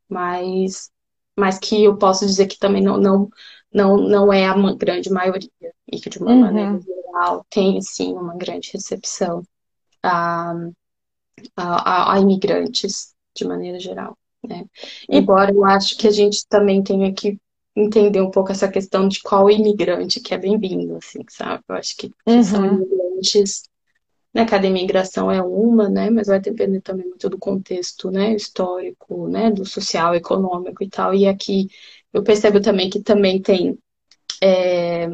[0.09, 0.91] Mas,
[1.37, 3.29] mas que eu posso dizer que também não, não,
[3.73, 5.51] não, não é a grande maioria.
[5.91, 6.41] E que, de uma uhum.
[6.41, 9.43] maneira geral, tem, sim, uma grande recepção
[10.03, 10.53] a,
[11.57, 14.17] a, a imigrantes, de maneira geral.
[14.47, 14.65] Né?
[15.09, 17.39] Embora eu acho que a gente também tenha que
[17.75, 21.63] entender um pouco essa questão de qual imigrante que é bem-vindo, assim, sabe?
[21.69, 22.43] Eu acho que, que uhum.
[22.43, 23.69] são imigrantes
[24.37, 29.27] né, cada imigração é uma, né, mas vai depender também muito do contexto, né, histórico,
[29.29, 31.15] né, do social, econômico e tal.
[31.15, 31.69] E aqui
[32.13, 33.79] eu percebo também que também tem
[34.43, 35.09] é,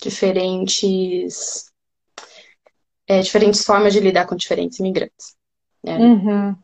[0.00, 1.66] diferentes
[3.08, 5.34] é, diferentes formas de lidar com diferentes imigrantes.
[5.82, 5.98] Né?
[5.98, 6.56] Uhum.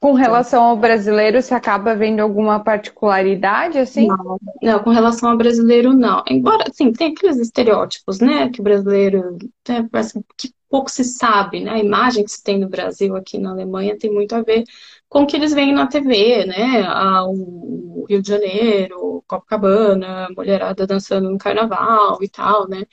[0.00, 4.08] Com relação ao brasileiro, você acaba vendo alguma particularidade, assim?
[4.08, 6.24] Não, não, com relação ao brasileiro, não.
[6.26, 8.48] Embora, assim, tem aqueles estereótipos, né?
[8.48, 9.36] Que o brasileiro,
[9.68, 9.88] né,
[10.36, 11.72] que pouco se sabe, né?
[11.72, 14.64] A imagem que se tem do Brasil aqui na Alemanha tem muito a ver
[15.08, 16.82] com o que eles veem na TV, né?
[17.26, 22.84] o Rio de Janeiro, Copacabana, mulherada dançando no carnaval e tal, né?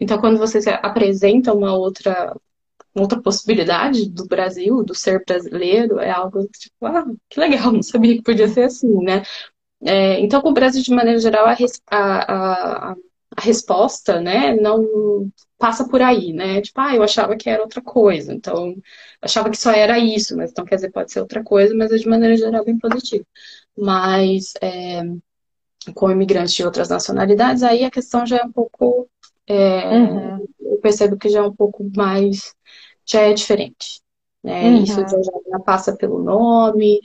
[0.00, 2.34] Então, quando você apresenta uma outra
[2.94, 8.16] outra possibilidade do Brasil, do ser brasileiro, é algo tipo, ah, que legal, não sabia
[8.16, 9.22] que podia ser assim, né?
[9.82, 11.56] É, então, com o Brasil, de maneira geral, a,
[11.90, 12.96] a, a,
[13.36, 16.60] a, resposta, né, não passa por aí, né?
[16.60, 18.76] Tipo, ah, eu achava que era outra coisa, então,
[19.20, 21.96] achava que só era isso, mas então quer dizer, pode ser outra coisa, mas é
[21.96, 23.26] de maneira geral bem positivo.
[23.76, 25.02] Mas, é,
[25.94, 29.08] com imigrantes de outras nacionalidades, aí a questão já é um pouco.
[29.46, 30.46] É, uhum.
[30.60, 32.54] Eu percebo que já é um pouco mais
[33.04, 34.00] já é diferente.
[34.42, 34.70] Né?
[34.70, 34.82] Uhum.
[34.82, 37.00] Isso já, já, passa pelo nome,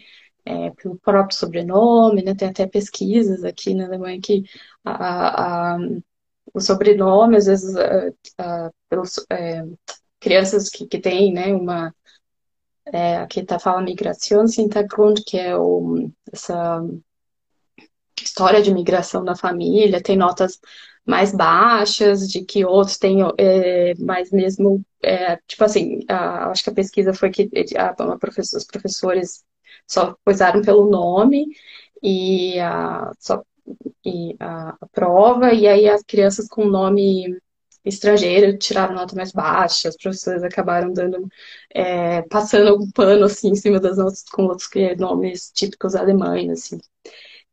[0.45, 2.35] é, pelo próprio sobrenome, né?
[2.35, 4.43] Tem até pesquisas aqui na Alemanha que
[4.83, 5.77] a, a,
[6.53, 7.75] o sobrenome, às vezes,
[8.37, 9.63] a, pelos, é,
[10.19, 11.93] crianças que, que têm né, uma.
[13.23, 16.83] Aqui está falando Migrationshintergrund, que é o, essa
[18.21, 20.59] história de migração da família, tem notas
[21.05, 26.69] mais baixas, de que outros têm é, mais mesmo, é, tipo assim, a, acho que
[26.69, 29.43] a pesquisa foi que a, a professor, os professores
[29.87, 31.47] só coisaram pelo nome
[32.03, 33.43] e a, só,
[34.05, 37.37] e a, a prova, e aí as crianças com nome
[37.83, 41.27] estrangeiro tiraram nota mais baixa, os professores acabaram dando,
[41.73, 46.79] é, passando algum pano assim em cima das notas com outros nomes típicos alemães, assim.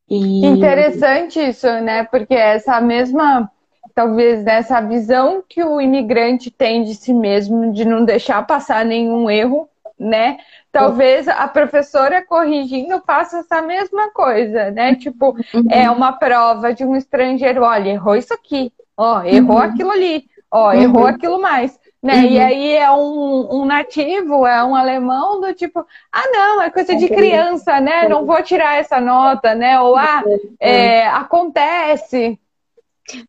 [0.08, 0.46] E...
[0.46, 2.04] Interessante isso, né?
[2.04, 3.50] Porque essa mesma
[3.94, 9.28] talvez nessa visão que o imigrante tem de si mesmo, de não deixar passar nenhum
[9.28, 10.38] erro, né?
[10.70, 14.94] Talvez a professora corrigindo faça essa mesma coisa, né?
[14.94, 15.66] Tipo, uhum.
[15.70, 19.62] é uma prova de um estrangeiro, olha, errou isso aqui, ó, errou uhum.
[19.62, 20.82] aquilo ali, ó, uhum.
[20.82, 21.78] errou aquilo mais.
[22.00, 22.14] Né?
[22.14, 22.30] Uhum.
[22.30, 26.94] E aí é um, um, nativo, é um alemão do tipo, ah não, é coisa
[26.94, 28.08] de criança, né?
[28.08, 29.80] Não vou tirar essa nota, né?
[29.80, 30.22] Ou ah,
[30.60, 32.38] é, acontece.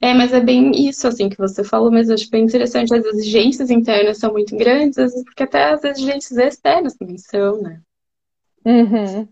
[0.01, 2.93] É, mas é bem isso, assim, que você falou, mas eu acho bem interessante.
[2.93, 7.80] As exigências internas são muito grandes, porque até as exigências externas também são, né?
[8.65, 9.27] Uhum.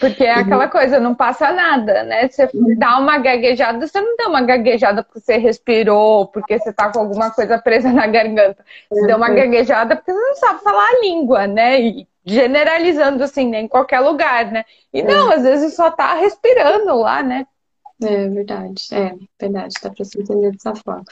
[0.00, 0.70] Porque é aquela uhum.
[0.70, 2.28] coisa, não passa nada, né?
[2.28, 6.92] Você dá uma gaguejada, você não dá uma gaguejada porque você respirou, porque você tá
[6.92, 8.64] com alguma coisa presa na garganta.
[8.88, 9.34] Você deu uma uhum.
[9.34, 11.80] gaguejada porque você não sabe falar a língua, né?
[11.80, 13.60] E generalizando assim, né?
[13.60, 14.64] em qualquer lugar, né?
[14.92, 17.46] E não, às vezes só tá respirando lá, né?
[18.00, 21.02] É verdade, é verdade, dá para se entender dessa forma.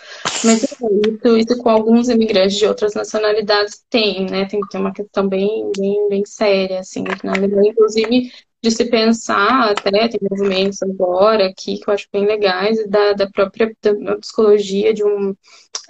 [0.45, 0.77] Mas é
[1.09, 4.45] isso, isso com alguns imigrantes de outras nacionalidades tem, né?
[4.45, 8.31] Tem que ter uma questão bem, bem, bem séria, assim, na Alemanha, inclusive
[8.63, 13.31] de se pensar, até tem movimentos agora aqui que eu acho bem legais, da, da
[13.31, 15.35] própria da psicologia, de um,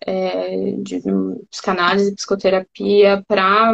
[0.06, 3.72] é, de um psicanálise, psicoterapia para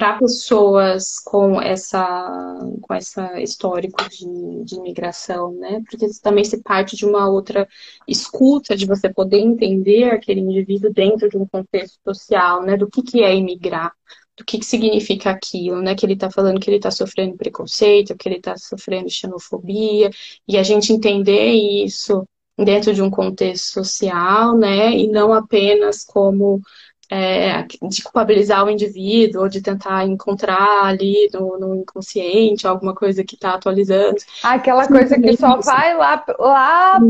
[0.00, 5.82] para pessoas com essa com essa histórico de, de imigração, né?
[5.90, 7.68] Porque também se parte de uma outra
[8.08, 12.78] escuta, de você poder entender aquele indivíduo dentro de um contexto social, né?
[12.78, 13.92] Do que, que é imigrar,
[14.38, 15.94] do que, que significa aquilo, né?
[15.94, 20.08] Que ele está falando que ele está sofrendo preconceito, que ele está sofrendo xenofobia,
[20.48, 22.24] e a gente entender isso
[22.56, 24.92] dentro de um contexto social, né?
[24.96, 26.62] E não apenas como
[27.10, 33.24] é, de culpabilizar o indivíduo, ou de tentar encontrar ali no, no inconsciente alguma coisa
[33.24, 34.18] que está atualizando.
[34.44, 37.00] Aquela coisa que só vai lá, lá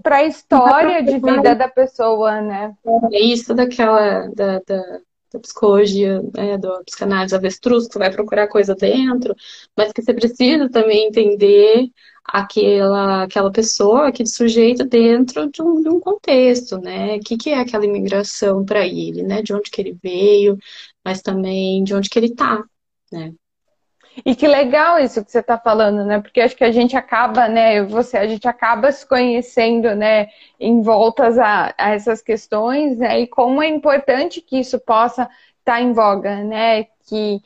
[0.00, 2.72] para a história de vida da pessoa, né?
[3.12, 4.82] É isso daquela da, da,
[5.32, 9.34] da psicologia, né, da psicanálise avestruz, que você vai procurar coisa dentro,
[9.76, 11.88] mas que você precisa também entender
[12.24, 17.16] aquela, aquela pessoa, aquele sujeito dentro de um, de um contexto, né?
[17.16, 19.42] O que, que é aquela imigração para ele, né?
[19.42, 20.58] De onde que ele veio,
[21.04, 22.62] mas também de onde que ele está,
[23.12, 23.32] né?
[24.24, 26.20] E que legal isso que você está falando, né?
[26.20, 27.82] Porque acho que a gente acaba, né?
[27.84, 30.28] Você, a gente acaba se conhecendo, né?
[30.58, 33.20] Em voltas a, a essas questões, né?
[33.20, 35.32] E como é importante que isso possa estar
[35.64, 36.84] tá em voga, né?
[37.08, 37.40] Que,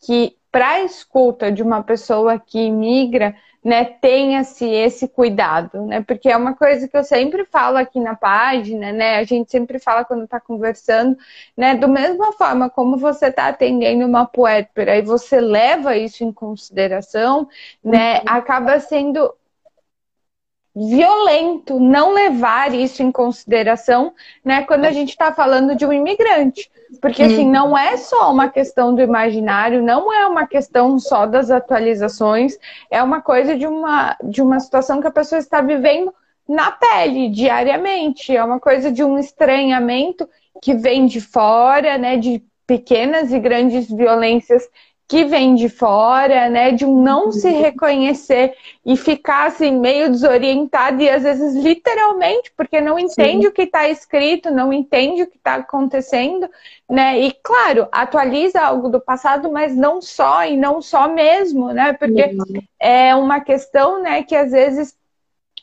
[0.00, 6.00] que para a escuta de uma pessoa que migra, né, tenha-se esse cuidado, né?
[6.00, 9.18] Porque é uma coisa que eu sempre falo aqui na página, né?
[9.18, 11.16] A gente sempre fala quando está conversando,
[11.56, 11.74] né?
[11.74, 17.46] Do mesma forma como você está atendendo uma puérpera e você leva isso em consideração,
[17.84, 18.18] né?
[18.18, 18.24] Uhum.
[18.26, 19.30] Acaba sendo
[20.74, 24.12] violento não levar isso em consideração,
[24.44, 26.70] né, quando a gente está falando de um imigrante.
[27.00, 27.52] Porque, assim, uhum.
[27.52, 32.56] não é só uma questão do imaginário, não é uma questão só das atualizações,
[32.90, 36.12] é uma coisa de uma, de uma situação que a pessoa está vivendo
[36.48, 38.36] na pele, diariamente.
[38.36, 40.28] É uma coisa de um estranhamento
[40.60, 44.68] que vem de fora, né, de pequenas e grandes violências
[45.10, 46.70] que vem de fora, né?
[46.70, 47.60] De um não se uhum.
[47.60, 48.54] reconhecer
[48.86, 53.48] e ficar assim meio desorientado e às vezes literalmente porque não entende Sim.
[53.48, 56.48] o que está escrito, não entende o que está acontecendo,
[56.88, 57.18] né?
[57.18, 61.92] E claro, atualiza algo do passado, mas não só e não só mesmo, né?
[61.92, 62.62] Porque uhum.
[62.78, 64.22] é uma questão, né?
[64.22, 64.94] Que às vezes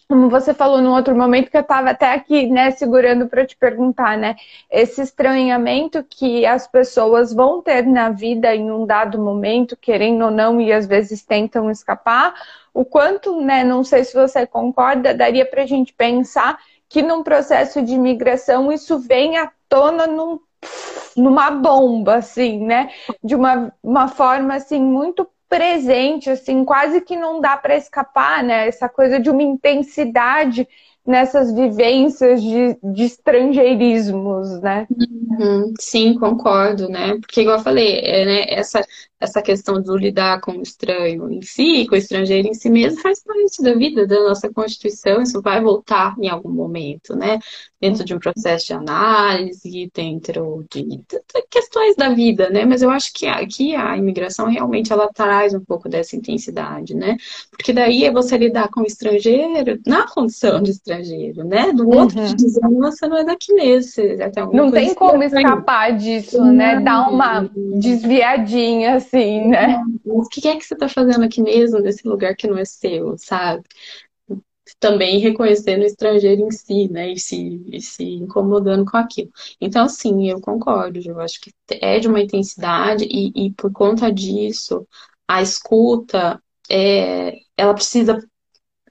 [0.08, 3.58] como você falou num outro momento que eu estava até aqui, né, segurando para te
[3.58, 4.36] perguntar, né,
[4.72, 10.32] esse estranhamento que as pessoas vão ter na vida em um dado momento, querendo ou
[10.32, 12.34] não, e às vezes tentam escapar,
[12.74, 17.22] o quanto, né, não sei se você concorda, daria para a gente pensar que num
[17.22, 20.40] processo de imigração isso vem à tona num,
[21.18, 22.90] numa bomba, assim, né,
[23.22, 28.68] de uma, uma forma assim muito presente, assim, quase que não dá para escapar, né?
[28.68, 30.68] Essa coisa de uma intensidade
[31.06, 34.86] nessas vivências de, de estrangeirismos, né?
[34.92, 37.18] Uhum, sim, concordo, né?
[37.22, 38.86] Porque, igual eu falei, é, né, essa,
[39.20, 43.02] essa questão do lidar com o estranho em si, com o estrangeiro em si mesmo,
[43.02, 47.40] faz parte da vida, da nossa Constituição, isso vai voltar em algum momento, né?
[47.82, 51.02] Dentro de um processo de análise, dentro de, de
[51.50, 52.64] questões da vida, né?
[52.66, 57.18] Mas eu acho que aqui a imigração realmente ela traz um pouco dessa intensidade, né?
[57.50, 61.72] Porque daí é você lidar com o estrangeiro na condição de estrangeiro, né?
[61.72, 62.36] Do outro uhum.
[62.36, 66.80] dizendo, você não é daqui mesmo, você já tem Não tem como escapar disso, né?
[66.80, 67.50] Dar uma
[67.80, 69.84] desviadinha, assim, né?
[70.06, 73.18] o que é que você está fazendo aqui mesmo, nesse lugar que não é seu,
[73.18, 73.64] sabe?
[74.80, 77.12] também reconhecendo o estrangeiro em si, né?
[77.12, 79.32] E se, e se incomodando com aquilo.
[79.62, 81.00] Então, sim, eu concordo.
[81.04, 84.86] Eu acho que é de uma intensidade e, e por conta disso,
[85.28, 88.20] a escuta, é, ela precisa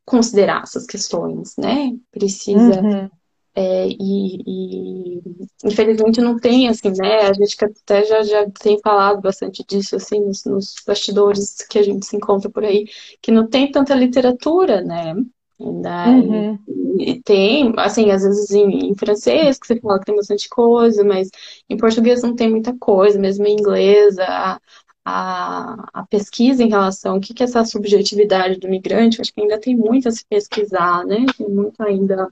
[0.04, 1.96] considerar essas questões, né?
[2.10, 2.80] Precisa.
[2.80, 3.10] Uhum.
[3.58, 5.22] É, e, e,
[5.64, 7.22] infelizmente não tem, assim, né?
[7.22, 11.82] A gente até já, já tem falado bastante disso, assim, nos, nos bastidores que a
[11.82, 12.86] gente se encontra por aí,
[13.22, 15.14] que não tem tanta literatura, né?
[15.58, 16.58] Ainda uhum.
[16.98, 21.02] e tem, assim, às vezes em, em, francês que você fala que tem bastante coisa,
[21.02, 21.30] mas
[21.70, 24.60] em português não tem muita coisa, mesmo em inglês, a,
[25.02, 29.40] a, a pesquisa em relação ao que, que é essa subjetividade do migrante, acho que
[29.40, 31.24] ainda tem muito a se pesquisar, né?
[31.38, 32.28] Tem muito ainda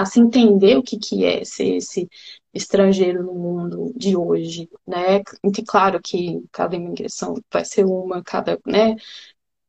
[0.00, 2.08] a se entender o que, que é ser esse
[2.54, 5.18] estrangeiro no mundo de hoje, né?
[5.44, 8.96] E claro que cada imigração vai ser uma, cada, né?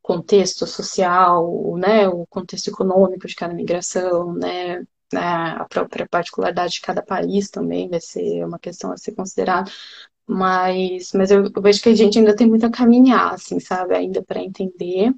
[0.01, 7.03] contexto social, né, o contexto econômico de cada migração, né, a própria particularidade de cada
[7.03, 9.71] país também vai ser uma questão a ser considerada.
[10.27, 13.95] Mas, mas eu, eu vejo que a gente ainda tem muito a caminhar, assim, sabe,
[13.95, 15.13] ainda para entender,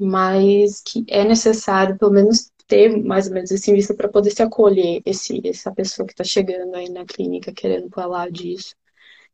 [0.00, 4.30] mas que é necessário, pelo menos, ter mais ou menos esse em vista para poder
[4.30, 8.74] se acolher esse, essa pessoa que está chegando aí na clínica querendo falar disso.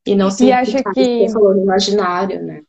[0.05, 1.27] E não se e acha que
[1.63, 2.63] imaginário, né?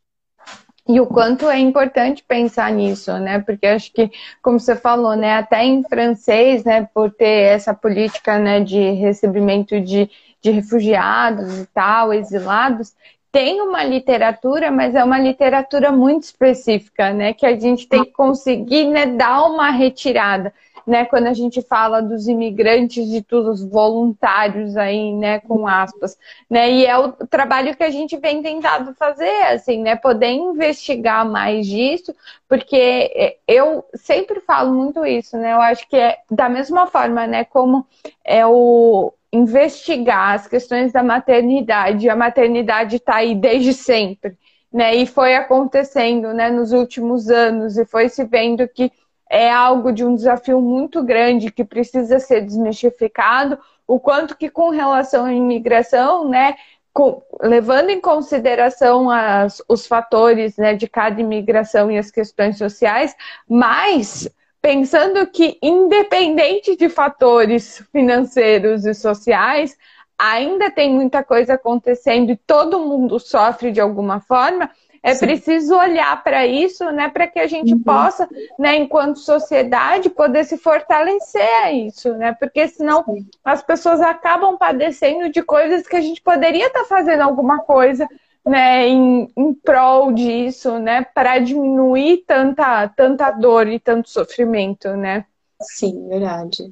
[0.87, 3.39] E o quanto é importante pensar nisso, né?
[3.39, 4.11] Porque acho que,
[4.43, 9.79] como você falou, né, até em francês, né, por ter essa política, né, de recebimento
[9.79, 10.09] de,
[10.41, 12.93] de refugiados e tal, exilados,
[13.31, 18.11] tem uma literatura, mas é uma literatura muito específica, né, que a gente tem que
[18.11, 20.53] conseguir, né, dar uma retirada
[20.89, 26.17] né, quando a gente fala dos imigrantes de todos os voluntários aí, né, com aspas,
[26.49, 31.29] né, e é o trabalho que a gente vem tentado fazer, assim, né, poder investigar
[31.29, 32.13] mais disso,
[32.47, 32.75] porque
[33.15, 37.43] é, eu sempre falo muito isso, né, eu acho que é da mesma forma, né,
[37.43, 37.85] como
[38.25, 44.37] é o investigar as questões da maternidade, a maternidade está aí desde sempre,
[44.71, 48.91] né, e foi acontecendo, né, nos últimos anos, e foi se vendo que
[49.29, 54.69] é algo de um desafio muito grande que precisa ser desmistificado, o quanto que com
[54.69, 56.55] relação à imigração, né,
[56.91, 63.15] com, levando em consideração as, os fatores né, de cada imigração e as questões sociais,
[63.47, 64.27] mas
[64.61, 69.77] pensando que, independente de fatores financeiros e sociais,
[70.17, 74.69] ainda tem muita coisa acontecendo e todo mundo sofre de alguma forma,
[75.01, 75.27] é Sim.
[75.27, 77.81] preciso olhar para isso, né, para que a gente uhum.
[77.81, 82.35] possa, né, enquanto sociedade, poder se fortalecer a isso, né?
[82.37, 83.25] Porque senão Sim.
[83.43, 88.07] as pessoas acabam padecendo de coisas que a gente poderia estar tá fazendo alguma coisa,
[88.49, 95.25] né, em, em prol disso, né, para diminuir tanta, tanta dor e tanto sofrimento, né?
[95.61, 96.69] Sim, verdade.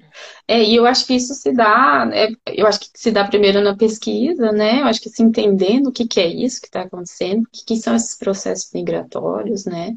[0.47, 3.61] É, e eu acho que isso se dá, né, eu acho que se dá primeiro
[3.61, 4.79] na pesquisa, né?
[4.81, 7.65] Eu acho que se entendendo o que, que é isso que está acontecendo, o que,
[7.65, 9.93] que, são esses processos migratórios, né?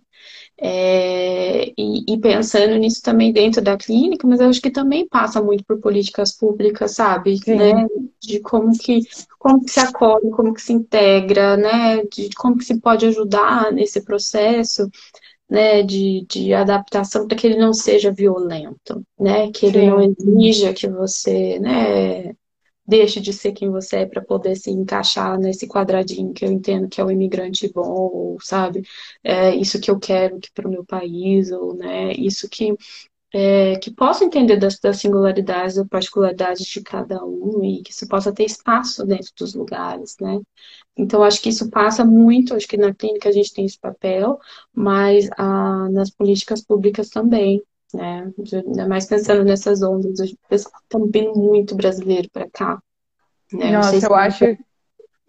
[0.63, 5.43] É, e, e, pensando nisso também dentro da clínica, mas eu acho que também passa
[5.43, 7.41] muito por políticas públicas, sabe?
[7.47, 7.87] Né?
[8.21, 9.01] De como que,
[9.39, 12.03] como que se acolhe, como que se integra, né?
[12.05, 14.91] De como que se pode ajudar nesse processo
[15.51, 19.87] né, de, de adaptação para que ele não seja violento, né, que ele Sim.
[19.87, 22.37] não exija que você, né,
[22.91, 26.88] deixe de ser quem você é para poder se encaixar nesse quadradinho que eu entendo
[26.88, 28.82] que é o imigrante bom, ou, sabe,
[29.24, 32.74] é isso que eu quero que para o meu país, ou, né, isso que
[33.32, 38.09] é, que possa entender das, das singularidades ou particularidades de cada um e que isso
[38.09, 40.41] possa ter espaço dentro dos lugares, né?
[40.97, 44.38] Então, acho que isso passa muito, acho que na clínica a gente tem esse papel,
[44.74, 47.62] mas ah, nas políticas públicas também,
[47.97, 48.32] né?
[48.53, 50.20] Ainda mais pensando nessas ondas,
[50.51, 52.82] está vindo muito brasileiro para cá.
[53.53, 53.72] Né?
[53.72, 54.45] Nossa, eu acho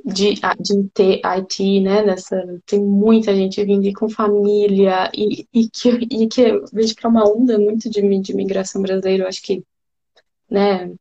[0.05, 2.03] de, de ter IT, né?
[2.03, 7.05] Nessa, tem muita gente vindo com família e, e, que, e que eu vejo que
[7.05, 9.63] é uma onda muito de, de migração brasileira, eu acho que,
[10.49, 10.93] né,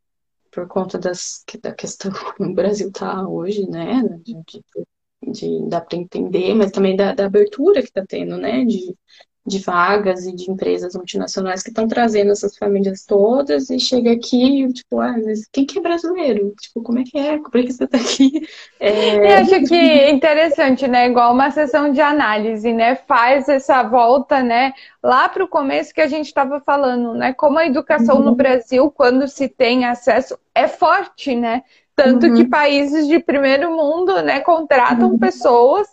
[0.51, 4.03] por conta das, da questão que o Brasil tá hoje, né?
[4.23, 8.65] De, de, de dá para entender, mas também da, da abertura que está tendo, né?
[8.65, 8.95] De,
[9.47, 14.71] de vagas e de empresas multinacionais que estão trazendo essas famílias todas e chega aqui,
[14.73, 16.55] tipo, ah, mas quem que é brasileiro?
[16.61, 17.39] Tipo, como é que é?
[17.39, 18.31] Por que você está aqui?
[18.83, 19.17] É...
[19.17, 21.07] Eu acho que é interessante, né?
[21.07, 22.95] Igual uma sessão de análise, né?
[22.95, 24.73] Faz essa volta, né?
[25.03, 27.35] Lá para o começo que a gente estava falando, né?
[27.35, 28.25] Como a educação uhum.
[28.25, 31.63] no Brasil, quando se tem acesso, é forte, né?
[31.95, 32.37] Tanto uhum.
[32.37, 35.19] que países de primeiro mundo, né, contratam uhum.
[35.19, 35.87] pessoas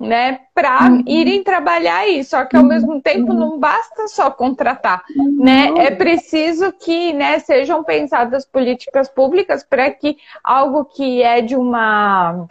[0.00, 1.02] né, para uhum.
[1.06, 2.24] irem trabalhar aí.
[2.24, 5.04] Só que ao mesmo tempo não basta só contratar,
[5.38, 5.72] né?
[5.78, 12.46] É preciso que, né, sejam pensadas políticas públicas para que algo que é de uma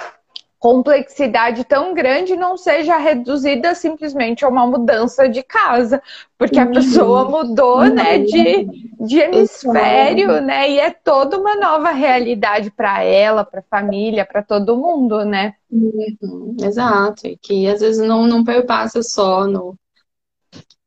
[0.63, 6.01] complexidade tão grande não seja reduzida simplesmente a uma mudança de casa,
[6.37, 8.65] porque a pessoa mudou, né, de,
[8.97, 14.41] de hemisfério, né, e é toda uma nova realidade para ela, para a família, para
[14.41, 15.53] todo mundo, né?
[15.69, 16.55] Uhum.
[16.63, 19.77] Exato, e que às vezes não, não perpassa só no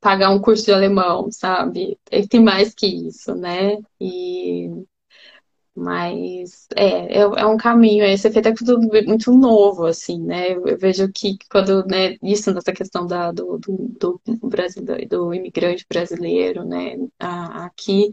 [0.01, 1.99] pagar um curso de alemão, sabe?
[2.31, 3.77] Tem mais que isso, né?
[4.01, 4.71] E
[5.77, 10.53] mas é, é, é, um caminho, esse efeito é tudo muito novo, assim, né?
[10.53, 15.85] Eu, vejo que quando, né, isso nessa questão da, do, do, do, brasileiro, do imigrante
[15.87, 18.09] brasileiro, né, aqui,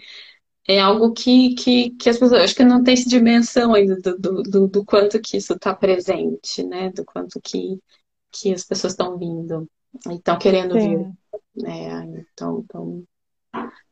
[0.68, 4.18] é algo que, que, que as pessoas, acho que não tem essa dimensão ainda do,
[4.18, 6.90] do, do, do quanto que isso está presente, né?
[6.90, 7.80] Do quanto que,
[8.30, 9.66] que as pessoas estão vindo
[10.10, 10.98] e estão querendo Sim.
[10.98, 11.12] vir,
[11.56, 12.24] né?
[12.34, 13.04] Então, então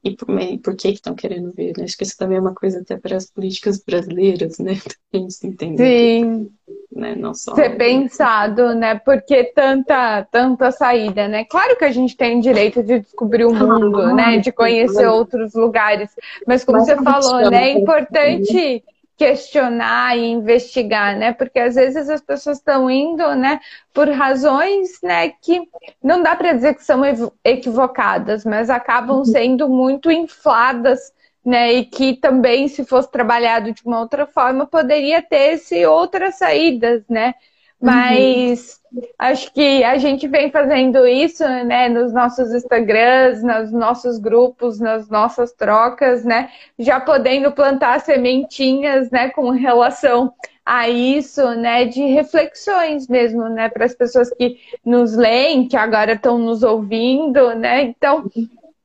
[0.05, 0.27] e por,
[0.63, 1.85] por que estão querendo ver, né?
[1.85, 4.73] Acho que isso também é uma coisa até para as políticas brasileiras, né?
[5.15, 5.85] A gente entender.
[5.85, 6.51] Sim.
[6.91, 7.15] Né?
[7.15, 7.55] Não só...
[7.55, 8.97] Ser pensado, né?
[8.97, 11.45] Porque tanta, tanta saída, né?
[11.45, 14.39] Claro que a gente tem direito de descobrir o mundo, ah, né?
[14.39, 16.11] De conhecer outros lugares.
[16.47, 17.71] Mas como você falou, né?
[17.71, 18.83] É importante
[19.23, 21.33] questionar e investigar, né?
[21.33, 23.61] Porque às vezes as pessoas estão indo, né,
[23.95, 25.63] por razões, né, que
[26.03, 27.03] não dá para dizer que são
[27.45, 29.25] equivocadas, mas acabam uhum.
[29.25, 31.13] sendo muito infladas,
[31.45, 31.73] né?
[31.73, 37.05] E que também, se fosse trabalhado de uma outra forma, poderia ter esse outras saídas,
[37.09, 37.35] né?
[37.83, 39.03] Mas uhum.
[39.19, 45.09] acho que a gente vem fazendo isso, né, nos nossos Instagrams, nos nossos grupos, nas
[45.09, 50.33] nossas trocas, né, já podendo plantar sementinhas, né, com relação
[50.65, 56.13] a isso, né, de reflexões mesmo, né, para as pessoas que nos leem, que agora
[56.13, 57.83] estão nos ouvindo, né.
[57.83, 58.31] Então,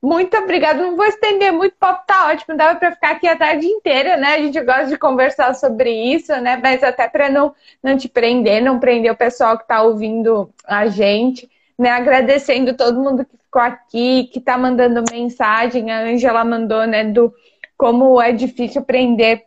[0.01, 0.81] muito obrigada.
[0.83, 4.15] Não vou estender muito, o papo tá ótimo, dava para ficar aqui a tarde inteira,
[4.17, 4.35] né?
[4.35, 6.59] A gente gosta de conversar sobre isso, né?
[6.61, 10.87] Mas até para não, não te prender, não prender o pessoal que está ouvindo a
[10.87, 11.89] gente, né?
[11.89, 15.91] Agradecendo todo mundo que ficou aqui, que está mandando mensagem.
[15.91, 17.33] A Angela mandou, né, do
[17.75, 19.45] como é difícil aprender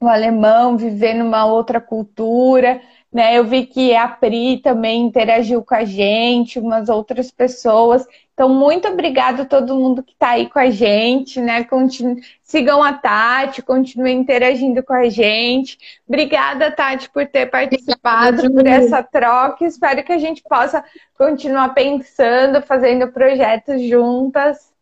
[0.00, 2.80] o alemão, viver numa outra cultura.
[3.12, 8.06] Né, eu vi que a Pri também interagiu com a gente, umas outras pessoas.
[8.32, 11.64] Então, muito obrigada a todo mundo que está aí com a gente, né?
[11.64, 12.16] Continu...
[12.42, 15.78] Sigam a Tati, continuem interagindo com a gente.
[16.08, 19.64] Obrigada, Tati, por ter participado, por essa troca.
[19.64, 20.82] Espero que a gente possa
[21.16, 24.72] continuar pensando, fazendo projetos juntas.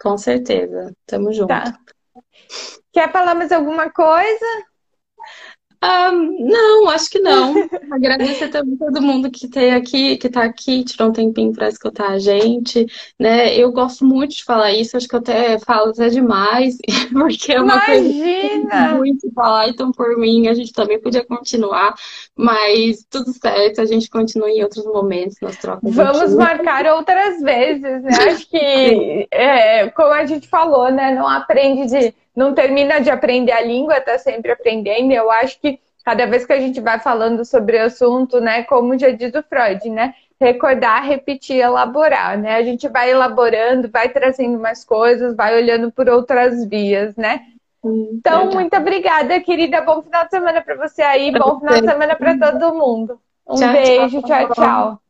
[0.00, 0.92] Com certeza.
[1.06, 1.48] Tamo junto.
[1.48, 1.72] Tá.
[2.92, 4.46] Quer falar mais alguma coisa?
[5.84, 7.54] Um, não, acho que não.
[7.92, 12.12] Agradecer também todo mundo que tem aqui, que está aqui, tirou um tempinho para escutar
[12.12, 12.86] a gente,
[13.20, 13.54] né?
[13.54, 16.78] Eu gosto muito de falar isso, acho que eu até falo até demais,
[17.12, 18.70] porque é uma Imagina!
[18.70, 21.94] coisa muito falar, então por mim a gente também podia continuar,
[22.34, 25.94] mas tudo certo, a gente continua em outros momentos nas trocas.
[25.94, 28.10] Vamos marcar outras vezes, né?
[28.32, 31.14] Acho que, é, como a gente falou, né?
[31.14, 35.12] Não aprende de não termina de aprender a língua, está sempre aprendendo.
[35.12, 38.98] Eu acho que cada vez que a gente vai falando sobre o assunto, né, como
[38.98, 42.56] já diz o Freud, né, recordar, repetir, elaborar, né?
[42.56, 47.40] A gente vai elaborando, vai trazendo mais coisas, vai olhando por outras vias, né?
[47.84, 49.80] Então, muito obrigada, querida.
[49.82, 53.20] Bom final de semana para você aí, bom final de semana para todo mundo.
[53.46, 54.54] Um tchau, beijo, tchau, tchau.
[54.54, 55.03] tchau.